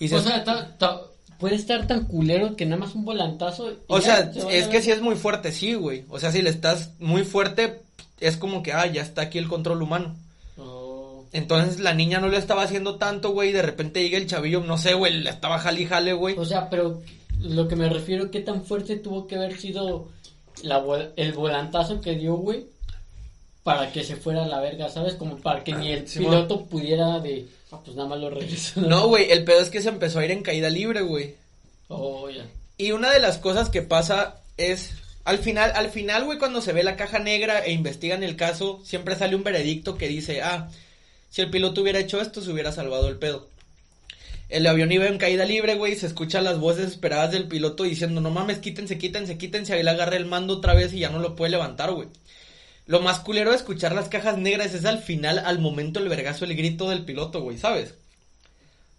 [0.00, 1.00] Y se O sea, ta- ta-
[1.38, 3.72] puede estar tan culero que nada más un volantazo.
[3.86, 6.04] O sea, se es que si es muy fuerte, sí, güey.
[6.08, 7.81] O sea, si le estás muy fuerte,
[8.22, 10.16] es como que, ah, ya está aquí el control humano.
[10.58, 11.24] Oh.
[11.32, 14.60] Entonces la niña no le estaba haciendo tanto, güey, y de repente llega el chavillo,
[14.60, 16.36] no sé, güey, le estaba jale y jale, güey.
[16.38, 17.02] O sea, pero
[17.40, 20.08] lo que me refiero, ¿qué tan fuerte tuvo que haber sido
[20.62, 20.82] la
[21.16, 22.66] el volantazo que dio, güey?
[23.62, 25.14] Para que se fuera a la verga, ¿sabes?
[25.14, 27.46] Como para que ni el piloto pudiera de...
[27.70, 28.80] Ah, pues nada más lo regreso.
[28.80, 31.36] No, güey, el pedo es que se empezó a ir en caída libre, güey.
[31.88, 32.44] Oh, ya.
[32.76, 34.90] Y una de las cosas que pasa es,
[35.24, 38.80] al final, al final, güey, cuando se ve la caja negra e investigan el caso,
[38.84, 40.68] siempre sale un veredicto que dice, ah,
[41.30, 43.48] si el piloto hubiera hecho esto, se hubiera salvado el pedo.
[44.48, 48.20] El avión iba en caída libre, güey, se escuchan las voces esperadas del piloto diciendo,
[48.20, 51.20] no mames, quítense, quítense, quítense, ahí le agarré el mando otra vez y ya no
[51.20, 52.08] lo puede levantar, güey.
[52.86, 56.44] Lo más culero de escuchar las cajas negras es al final, al momento el vergazo,
[56.44, 57.94] el grito del piloto, güey, ¿sabes?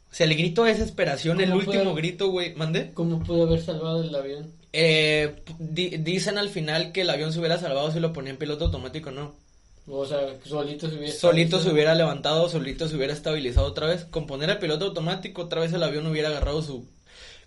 [0.10, 2.92] O sea, el grito de desesperación, el ¿Cómo último grito, güey, ¿mandé?
[2.94, 4.63] ¿Cómo pudo haber salvado el avión?
[4.74, 8.38] Eh, di- dicen al final que el avión se hubiera salvado si lo ponía en
[8.38, 9.36] piloto automático, no.
[9.88, 11.14] O sea, solito se hubiera...
[11.14, 14.06] Solito se hubiera levantado, solito se hubiera estabilizado otra vez.
[14.06, 16.86] Con poner el piloto automático, otra vez el avión hubiera agarrado su...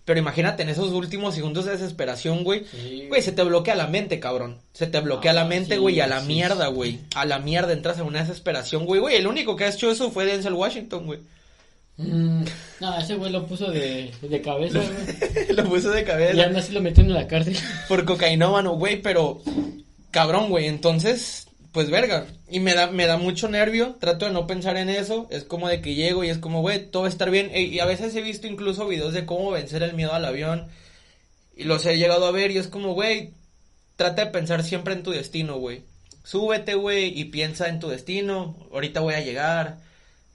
[0.04, 2.64] Pero imagínate en esos últimos segundos de desesperación, güey.
[2.70, 3.06] Sí.
[3.08, 4.58] Güey, se te bloquea la mente, cabrón.
[4.72, 7.00] Se te bloquea Ah, la mente, sí, güey, a la sí, mierda, güey.
[7.16, 9.00] A la mierda entras en una desesperación, güey.
[9.00, 11.18] Güey, el único que ha hecho eso fue Denzel Washington, güey.
[11.99, 12.44] Mm,
[12.80, 15.47] no, ese güey lo puso de, de cabeza, güey.
[15.57, 16.44] lo puso de Y cabeza.
[16.44, 17.57] aún así lo metieron en la cárcel.
[17.88, 19.40] por cocainómano, güey, pero
[20.11, 24.47] cabrón, güey, entonces, pues verga, y me da me da mucho nervio, trato de no
[24.47, 27.11] pensar en eso, es como de que llego y es como, güey, todo va a
[27.11, 30.12] estar bien, e- y a veces he visto incluso videos de cómo vencer el miedo
[30.12, 30.66] al avión
[31.57, 33.30] y los he llegado a ver y es como, güey,
[33.97, 35.82] trata de pensar siempre en tu destino, güey.
[36.24, 38.57] Súbete, güey, y piensa en tu destino.
[38.72, 39.78] Ahorita voy a llegar.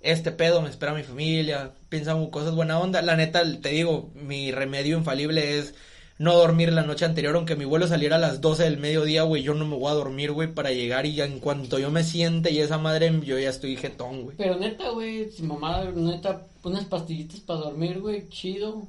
[0.03, 1.73] Este pedo me espera mi familia.
[1.89, 3.01] Piensa en cosas buena onda.
[3.01, 5.73] La neta, te digo, mi remedio infalible es
[6.17, 7.35] no dormir la noche anterior.
[7.35, 9.95] Aunque mi vuelo saliera a las 12 del mediodía, güey, yo no me voy a
[9.95, 13.39] dormir, güey, para llegar y ya en cuanto yo me siente y esa madre, yo
[13.39, 14.37] ya estoy jetón, güey.
[14.37, 18.87] Pero neta, güey, si mamá, neta, unas pastillitas para dormir, güey, chido.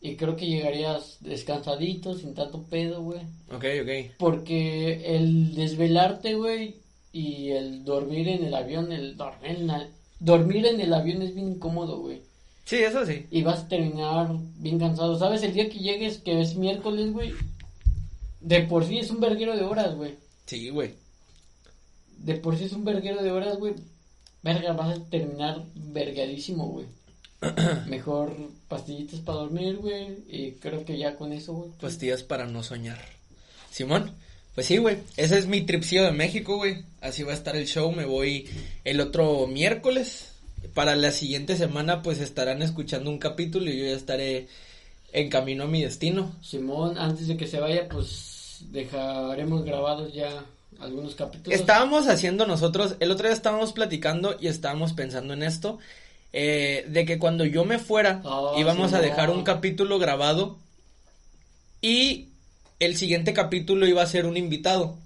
[0.00, 3.20] Y creo que llegarías descansadito, sin tanto pedo, güey.
[3.50, 4.16] Ok, ok.
[4.18, 6.76] Porque el desvelarte, güey,
[7.14, 9.88] y el dormir en el avión, el dormir en, la-
[10.18, 12.20] dormir en el avión es bien incómodo, güey.
[12.64, 13.26] Sí, eso sí.
[13.30, 15.18] Y vas a terminar bien cansado.
[15.18, 15.42] ¿Sabes?
[15.44, 17.32] El día que llegues, que es miércoles, güey,
[18.40, 20.16] de por sí es un verguero de horas, güey.
[20.46, 20.94] Sí, güey.
[22.18, 23.74] De por sí es un verguero de horas, güey.
[24.42, 26.86] Verga, vas a terminar vergadísimo, güey.
[27.86, 28.34] Mejor
[28.68, 30.18] pastillitas para dormir, güey.
[30.28, 31.70] Y creo que ya con eso, güey.
[31.80, 32.98] Pastillas para no soñar.
[33.70, 34.10] Simón,
[34.54, 34.98] pues sí, güey.
[35.16, 36.84] Ese es mi tripsillo de México, güey.
[37.00, 37.92] Así va a estar el show.
[37.92, 38.48] Me voy
[38.84, 40.30] el otro miércoles.
[40.72, 44.48] Para la siguiente semana, pues estarán escuchando un capítulo y yo ya estaré
[45.12, 46.32] en camino a mi destino.
[46.42, 50.44] Simón, antes de que se vaya, pues dejaremos grabados ya
[50.80, 51.58] algunos capítulos.
[51.58, 55.78] Estábamos haciendo nosotros, el otro día estábamos platicando y estábamos pensando en esto,
[56.32, 60.58] eh, de que cuando yo me fuera Oh, íbamos a dejar un capítulo grabado
[61.80, 62.30] y
[62.84, 64.96] el siguiente capítulo iba a ser un invitado.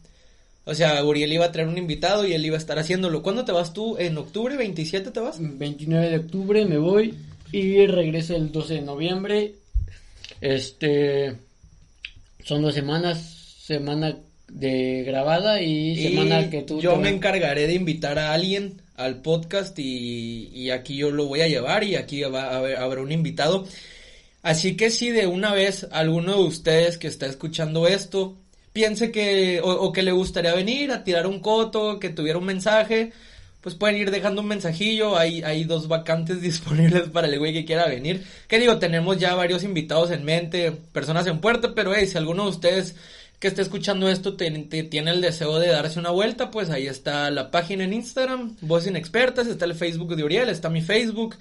[0.65, 3.23] O sea, Uriel iba a traer un invitado y él iba a estar haciéndolo.
[3.23, 3.97] ¿Cuándo te vas tú?
[3.99, 4.55] ¿En octubre?
[4.57, 5.39] ¿27 te vas?
[5.41, 7.15] 29 de octubre me voy
[7.53, 9.55] y regreso el 12 de noviembre.
[10.41, 11.37] Este
[12.45, 14.17] son dos semanas, semana
[14.49, 19.21] de grabada y, semana que tú yo te me encargaré de invitar a alguien al
[19.21, 23.01] podcast y, y aquí yo lo voy a llevar y aquí va a haber, habrá
[23.01, 23.67] un invitado.
[24.43, 28.37] Así que si de una vez alguno de ustedes que está escuchando esto
[28.73, 33.13] piense que o, que le gustaría venir a tirar un coto, que tuviera un mensaje,
[33.61, 37.65] pues pueden ir dejando un mensajillo, hay, hay dos vacantes disponibles para el güey que
[37.65, 38.25] quiera venir.
[38.47, 42.45] Que digo, tenemos ya varios invitados en mente, personas en puerta, pero hey, si alguno
[42.45, 42.95] de ustedes
[43.41, 47.51] que esté escuchando esto tiene el deseo de darse una vuelta, pues ahí está la
[47.51, 51.37] página en Instagram, Voces Inexpertas, está el Facebook de Uriel, está mi Facebook,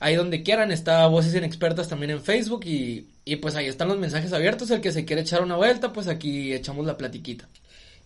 [0.00, 3.98] ahí donde quieran, está Voces Inexpertas también en Facebook y, y pues ahí están los
[3.98, 7.48] mensajes abiertos, el que se quiere echar una vuelta, pues aquí echamos la platiquita.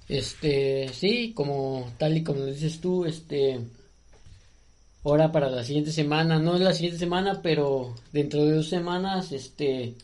[0.08, 3.60] Este, sí, como tal y como lo dices tú, este,
[5.04, 9.32] ahora para la siguiente semana, no es la siguiente semana, pero dentro de dos semanas,
[9.32, 9.94] este,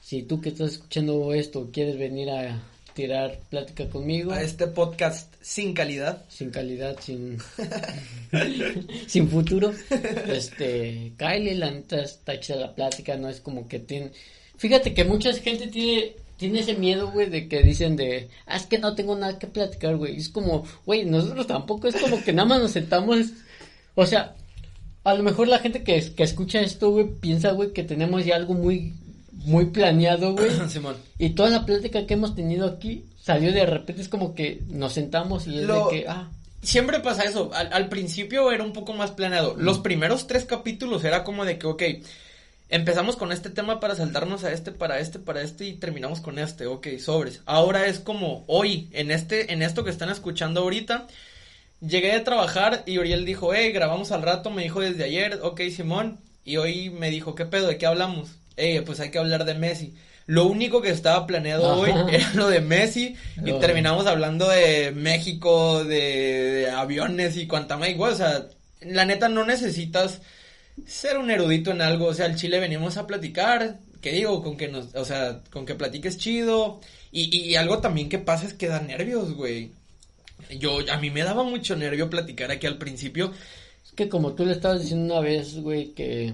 [0.00, 2.62] si tú que estás escuchando esto quieres venir a
[2.94, 6.24] tirar plática conmigo, A este podcast sin calidad.
[6.28, 7.38] sin calidad, sin,
[9.06, 9.72] sin futuro,
[10.28, 14.10] este, Kyle, la neta está hecha la plática, no es como que tiene,
[14.56, 18.66] fíjate que mucha gente tiene, tiene ese miedo, güey, de que dicen de, ah, es
[18.66, 22.32] que no tengo nada que platicar, güey, es como, güey, nosotros tampoco, es como que
[22.32, 23.18] nada más nos sentamos,
[23.94, 24.36] o sea,
[25.04, 28.36] a lo mejor la gente que, que escucha esto, güey, piensa, güey, que tenemos ya
[28.36, 28.94] algo muy,
[29.44, 30.96] muy planeado, güey, Simón.
[31.18, 34.92] y toda la plática que hemos tenido aquí salió de repente, es como que nos
[34.94, 36.30] sentamos y es Lo- de que, ah,
[36.62, 37.50] Siempre pasa eso.
[37.54, 39.54] Al, al principio era un poco más planeado.
[39.56, 41.82] Los primeros tres capítulos era como de que, ok,
[42.68, 46.38] empezamos con este tema para saltarnos a este, para este, para este y terminamos con
[46.38, 47.40] este, ok, sobres.
[47.46, 51.06] Ahora es como hoy, en este, en esto que están escuchando ahorita,
[51.80, 55.62] llegué de trabajar y Uriel dijo, hey, grabamos al rato, me dijo desde ayer, ok,
[55.74, 57.68] Simón, y hoy me dijo, ¿qué pedo?
[57.68, 58.32] ¿De qué hablamos?
[58.60, 59.94] Eh, pues hay que hablar de Messi.
[60.26, 61.80] Lo único que estaba planeado Ajá.
[61.80, 63.58] hoy era lo de Messi y No.
[63.58, 65.96] terminamos hablando de México, de,
[66.52, 68.46] de aviones y cuanta más igual, o sea,
[68.82, 70.20] la neta no necesitas
[70.86, 74.56] ser un erudito en algo, o sea, al Chile venimos a platicar, que digo, con
[74.56, 76.80] que nos, o sea, con que platiques chido
[77.12, 79.72] y, y, y algo también que pasa es que da nervios, güey.
[80.58, 83.32] Yo, a mí me daba mucho nervio platicar aquí al principio.
[83.84, 86.32] Es que como tú le estabas diciendo una vez, güey, que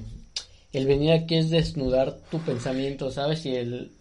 [0.76, 3.46] el venir aquí es desnudar tu pensamiento, ¿sabes?
[3.46, 3.92] Y el,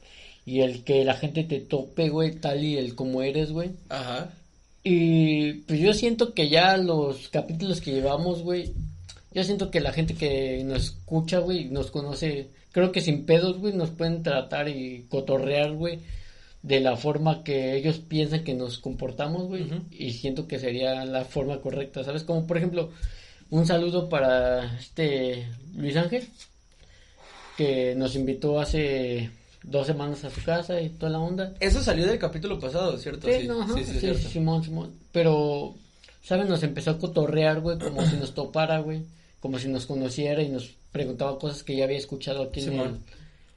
[0.45, 3.71] y el que la gente te tope, güey, tal y el como eres, güey.
[3.88, 4.30] Ajá.
[4.84, 8.73] Y pues yo siento que ya los capítulos que llevamos, güey,
[9.34, 13.57] yo siento que la gente que nos escucha, güey, nos conoce, creo que sin pedos,
[13.57, 15.99] güey, nos pueden tratar y cotorrear, güey,
[16.61, 21.23] de la forma que ellos piensan que nos comportamos, güey, y siento que sería la
[21.23, 22.23] forma correcta, ¿sabes?
[22.23, 22.91] Como por ejemplo,
[23.49, 26.28] un saludo para este Luis Ángel,
[27.58, 29.30] que nos invitó hace
[29.64, 31.53] dos semanas a su casa y toda la onda.
[31.60, 33.28] Eso salió del capítulo pasado, ¿cierto?
[33.28, 34.30] Sí, no, sí, sí, sí, cierto.
[34.30, 34.91] Simón, Simón.
[35.12, 35.76] Pero,
[36.22, 36.47] ¿sabes?
[36.47, 39.03] Nos empezó a cotorrear, güey, como si nos topara, güey.
[39.39, 42.99] Como si nos conociera y nos preguntaba cosas que ya había escuchado aquí en el,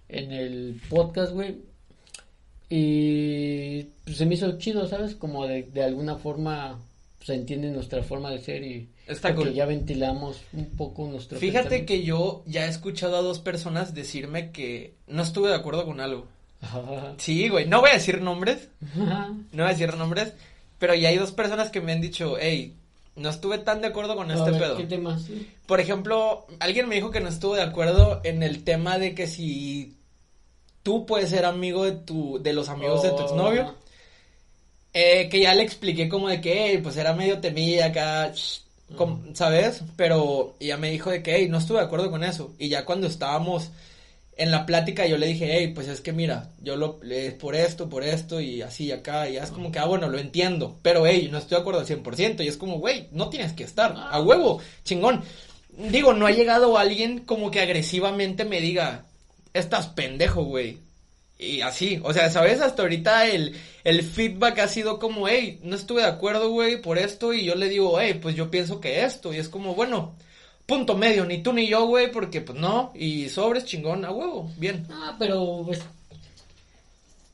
[0.09, 1.57] en el podcast, güey.
[2.69, 5.15] Y pues, se me hizo chido, ¿sabes?
[5.15, 6.79] Como de, de alguna forma
[7.21, 9.55] se entiende nuestra forma de ser y Está porque cool.
[9.57, 14.51] ya ventilamos un poco nuestro Fíjate que yo ya he escuchado a dos personas decirme
[14.51, 16.27] que no estuve de acuerdo con algo.
[16.61, 17.15] Ajá.
[17.19, 18.69] Sí, güey, no voy a decir nombres,
[19.01, 19.29] Ajá.
[19.29, 20.33] no voy a decir nombres,
[20.79, 22.75] pero ya hay dos personas que me han dicho, hey,
[23.17, 24.77] no estuve tan de acuerdo con A este ver, pedo.
[24.77, 25.19] ¿Qué tema?
[25.19, 25.49] Sí.
[25.67, 29.27] Por ejemplo, alguien me dijo que no estuvo de acuerdo en el tema de que
[29.27, 29.97] si
[30.83, 33.23] tú puedes ser amigo de tu, de los amigos de tu Oh.
[33.25, 33.75] exnovio,
[35.01, 38.33] eh, que ya le expliqué como de que, "Ey, pues era medio temilla acá,
[39.35, 39.83] ¿sabes?
[39.97, 42.53] Pero ya me dijo de que, hey, no estuve de acuerdo con eso.
[42.59, 43.71] Y ya cuando estábamos
[44.37, 47.55] en la plática yo le dije, hey, pues es que mira, yo lo, es por
[47.55, 49.29] esto, por esto y así acá.
[49.29, 50.79] Y ya es como que, ah, bueno, lo entiendo.
[50.83, 52.43] Pero, hey, no estoy de acuerdo al 100%.
[52.43, 53.95] Y es como, güey, no tienes que estar.
[53.97, 55.23] A huevo, chingón.
[55.91, 59.05] Digo, no ha llegado alguien como que agresivamente me diga,
[59.55, 60.88] estás pendejo, güey.
[61.39, 62.61] Y así, o sea, ¿sabes?
[62.61, 66.99] Hasta ahorita el, el feedback ha sido como, hey, no estuve de acuerdo, güey, por
[66.99, 67.33] esto.
[67.33, 69.33] Y yo le digo, hey, pues yo pienso que esto.
[69.33, 70.17] Y es como, bueno,
[70.67, 72.93] punto medio, ni tú ni yo, güey, porque pues no.
[72.95, 74.87] Y sobres chingón, a huevo, bien.
[74.91, 75.81] Ah, pero pues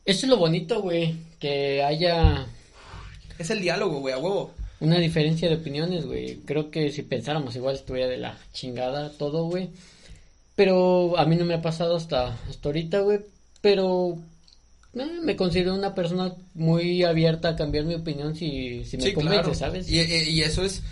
[0.04, 2.46] eso es lo bonito, güey, que haya
[3.38, 4.52] Es el diálogo, güey, a huevo.
[4.80, 6.36] una diferencia de opiniones, güey.
[6.44, 9.70] Creo que si pensáramos igual estuviera de la chingada todo, güey.
[10.56, 13.20] Pero a mí no me ha pasado hasta, hasta ahorita, güey.
[13.64, 14.18] Pero
[14.94, 19.12] eh, me considero una persona muy abierta a cambiar mi opinión si, si me Sí,
[19.14, 19.54] convence, claro.
[19.54, 19.90] ¿sabes?
[19.90, 20.82] Y, y- y eso es,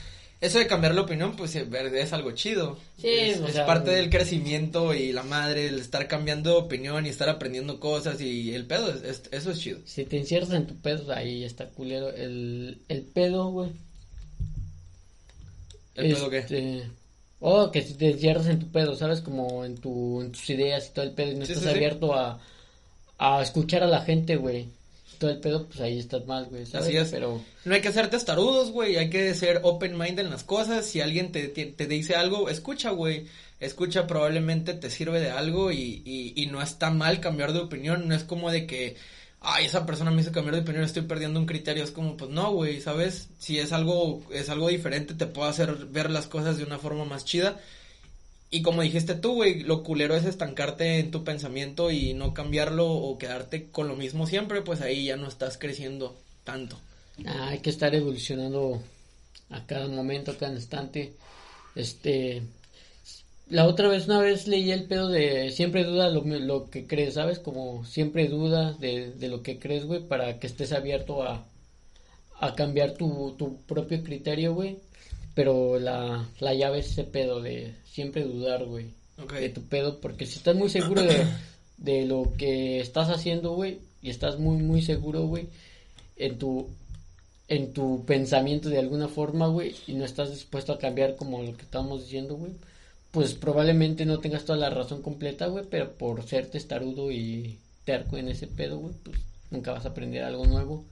[0.41, 2.79] eso de cambiar la opinión, pues es es algo chido.
[3.01, 7.05] Sí, es, o es parte del crecimiento y la madre, el estar cambiando de opinión
[7.05, 9.79] y estar aprendiendo cosas y el pedo, es- es- eso es chido.
[9.85, 12.09] Si te encierras en tu pedo, ahí está culero.
[12.09, 13.70] El, el pedo, güey.
[15.95, 16.39] ¿El pedo qué?
[16.39, 16.83] Este,
[17.41, 19.20] O que si te encierras en tu pedo, ¿sabes?
[19.20, 21.70] Como en, tu, en tus ideas y todo el pedo y no Sí, estás sí.
[21.70, 22.41] abierto a,
[23.19, 24.69] a escuchar a la gente, güey.
[25.19, 26.89] Todo el pedo, pues ahí estás mal, güey, ¿sabes?
[26.89, 27.11] Así es.
[27.11, 30.85] Pero, No hay que ser testarudos, güey, hay que ser open mind en las cosas.
[30.85, 33.27] Si alguien te, te, te dice algo, escucha, güey.
[33.61, 38.09] Escucha, probablemente te sirve de algo y, y, y no está mal cambiar de opinión.
[38.09, 38.97] No es como de que,
[39.41, 41.85] ay, esa persona me hizo cambiar de opinión, estoy perdiendo un criterio.
[41.85, 43.29] Es como, pues no, güey, ¿sabes?
[43.39, 47.05] Si es algo, es algo diferente, te puedo hacer ver las cosas de una forma
[47.05, 47.61] más chida.
[48.53, 52.88] Y como dijiste tú, güey, lo culero es estancarte en tu pensamiento y no cambiarlo
[52.88, 56.80] o quedarte con lo mismo siempre, pues ahí ya no estás creciendo tanto.
[57.26, 58.82] ah, hay que estar evolucionando
[59.50, 61.16] a cada momento, a cada instante.
[61.74, 62.42] Este,
[63.48, 67.14] la otra vez, una vez leí el pedo de siempre duda lo, lo que crees,
[67.14, 67.38] ¿sabes?
[67.38, 71.46] Como siempre duda de, de lo que crees, güey, para que estés abierto a,
[72.40, 74.78] a cambiar tu, tu propio criterio, güey.
[75.35, 78.91] Pero la, la llave es ese pedo de siempre dudar, güey.
[79.41, 81.26] De tu pedo, porque si estás muy seguro de,
[81.78, 85.49] de lo que estás haciendo, güey, y estás muy, muy seguro, güey,
[86.16, 86.68] en tu,
[87.49, 91.57] en tu pensamiento de alguna forma, güey, y no estás dispuesto a cambiar como lo
[91.57, 92.53] que estamos diciendo, güey,
[93.12, 98.16] pues probablemente no tengas toda la razón completa, güey, pero por ser testarudo y terco
[98.16, 99.18] en ese pedo, güey, pues
[99.51, 100.85] nunca vas a aprender algo nuevo.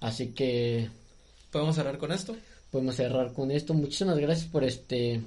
[0.00, 0.88] Así que
[1.50, 2.36] ¿Podemos cerrar con esto?
[2.70, 3.74] Podemos cerrar con esto.
[3.74, 5.20] Muchísimas gracias por este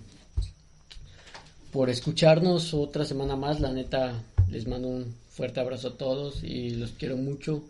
[1.72, 3.60] por escucharnos otra semana más.
[3.62, 7.64] La neta les mando un fuerte abrazo a todos y los quiero mucho.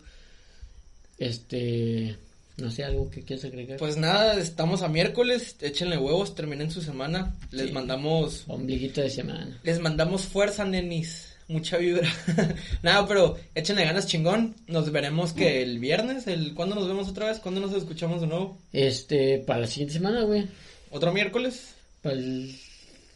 [1.18, 2.16] Este,
[2.56, 3.78] no sé algo que quieras agregar.
[3.78, 7.36] Pues nada, estamos a miércoles, échenle huevos, terminen su semana.
[7.52, 7.72] Les Sí.
[7.72, 9.60] mandamos Ombliguito de semana.
[9.62, 11.28] les mandamos fuerza, nenis.
[11.48, 12.08] Mucha vibra.
[12.82, 14.54] nada, pero échenle ganas chingón.
[14.66, 17.38] Nos veremos que el viernes, el ¿cuándo nos vemos otra vez?
[17.38, 18.58] ¿Cuándo nos escuchamos de nuevo?
[18.72, 20.46] Este, para la siguiente semana, güey.
[20.90, 21.74] ¿Otro miércoles?
[22.02, 22.54] Para el,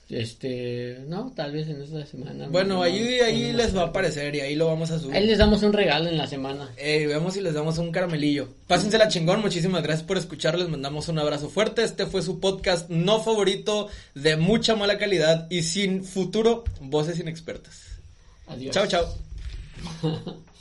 [0.09, 2.47] este, no, tal vez en esta semana.
[2.49, 5.17] Bueno, no, ahí, ahí les va a aparecer y ahí lo vamos a subir.
[5.17, 6.71] Ahí les damos un regalo en la semana.
[6.77, 8.49] Eh, veamos si les damos un caramelillo.
[8.69, 11.83] Pásensela chingón, muchísimas gracias por escuchar, les mandamos un abrazo fuerte.
[11.83, 17.86] Este fue su podcast no favorito, de mucha mala calidad y sin futuro, voces inexpertas.
[18.47, 18.73] Adiós.
[18.73, 19.15] Chao, chao.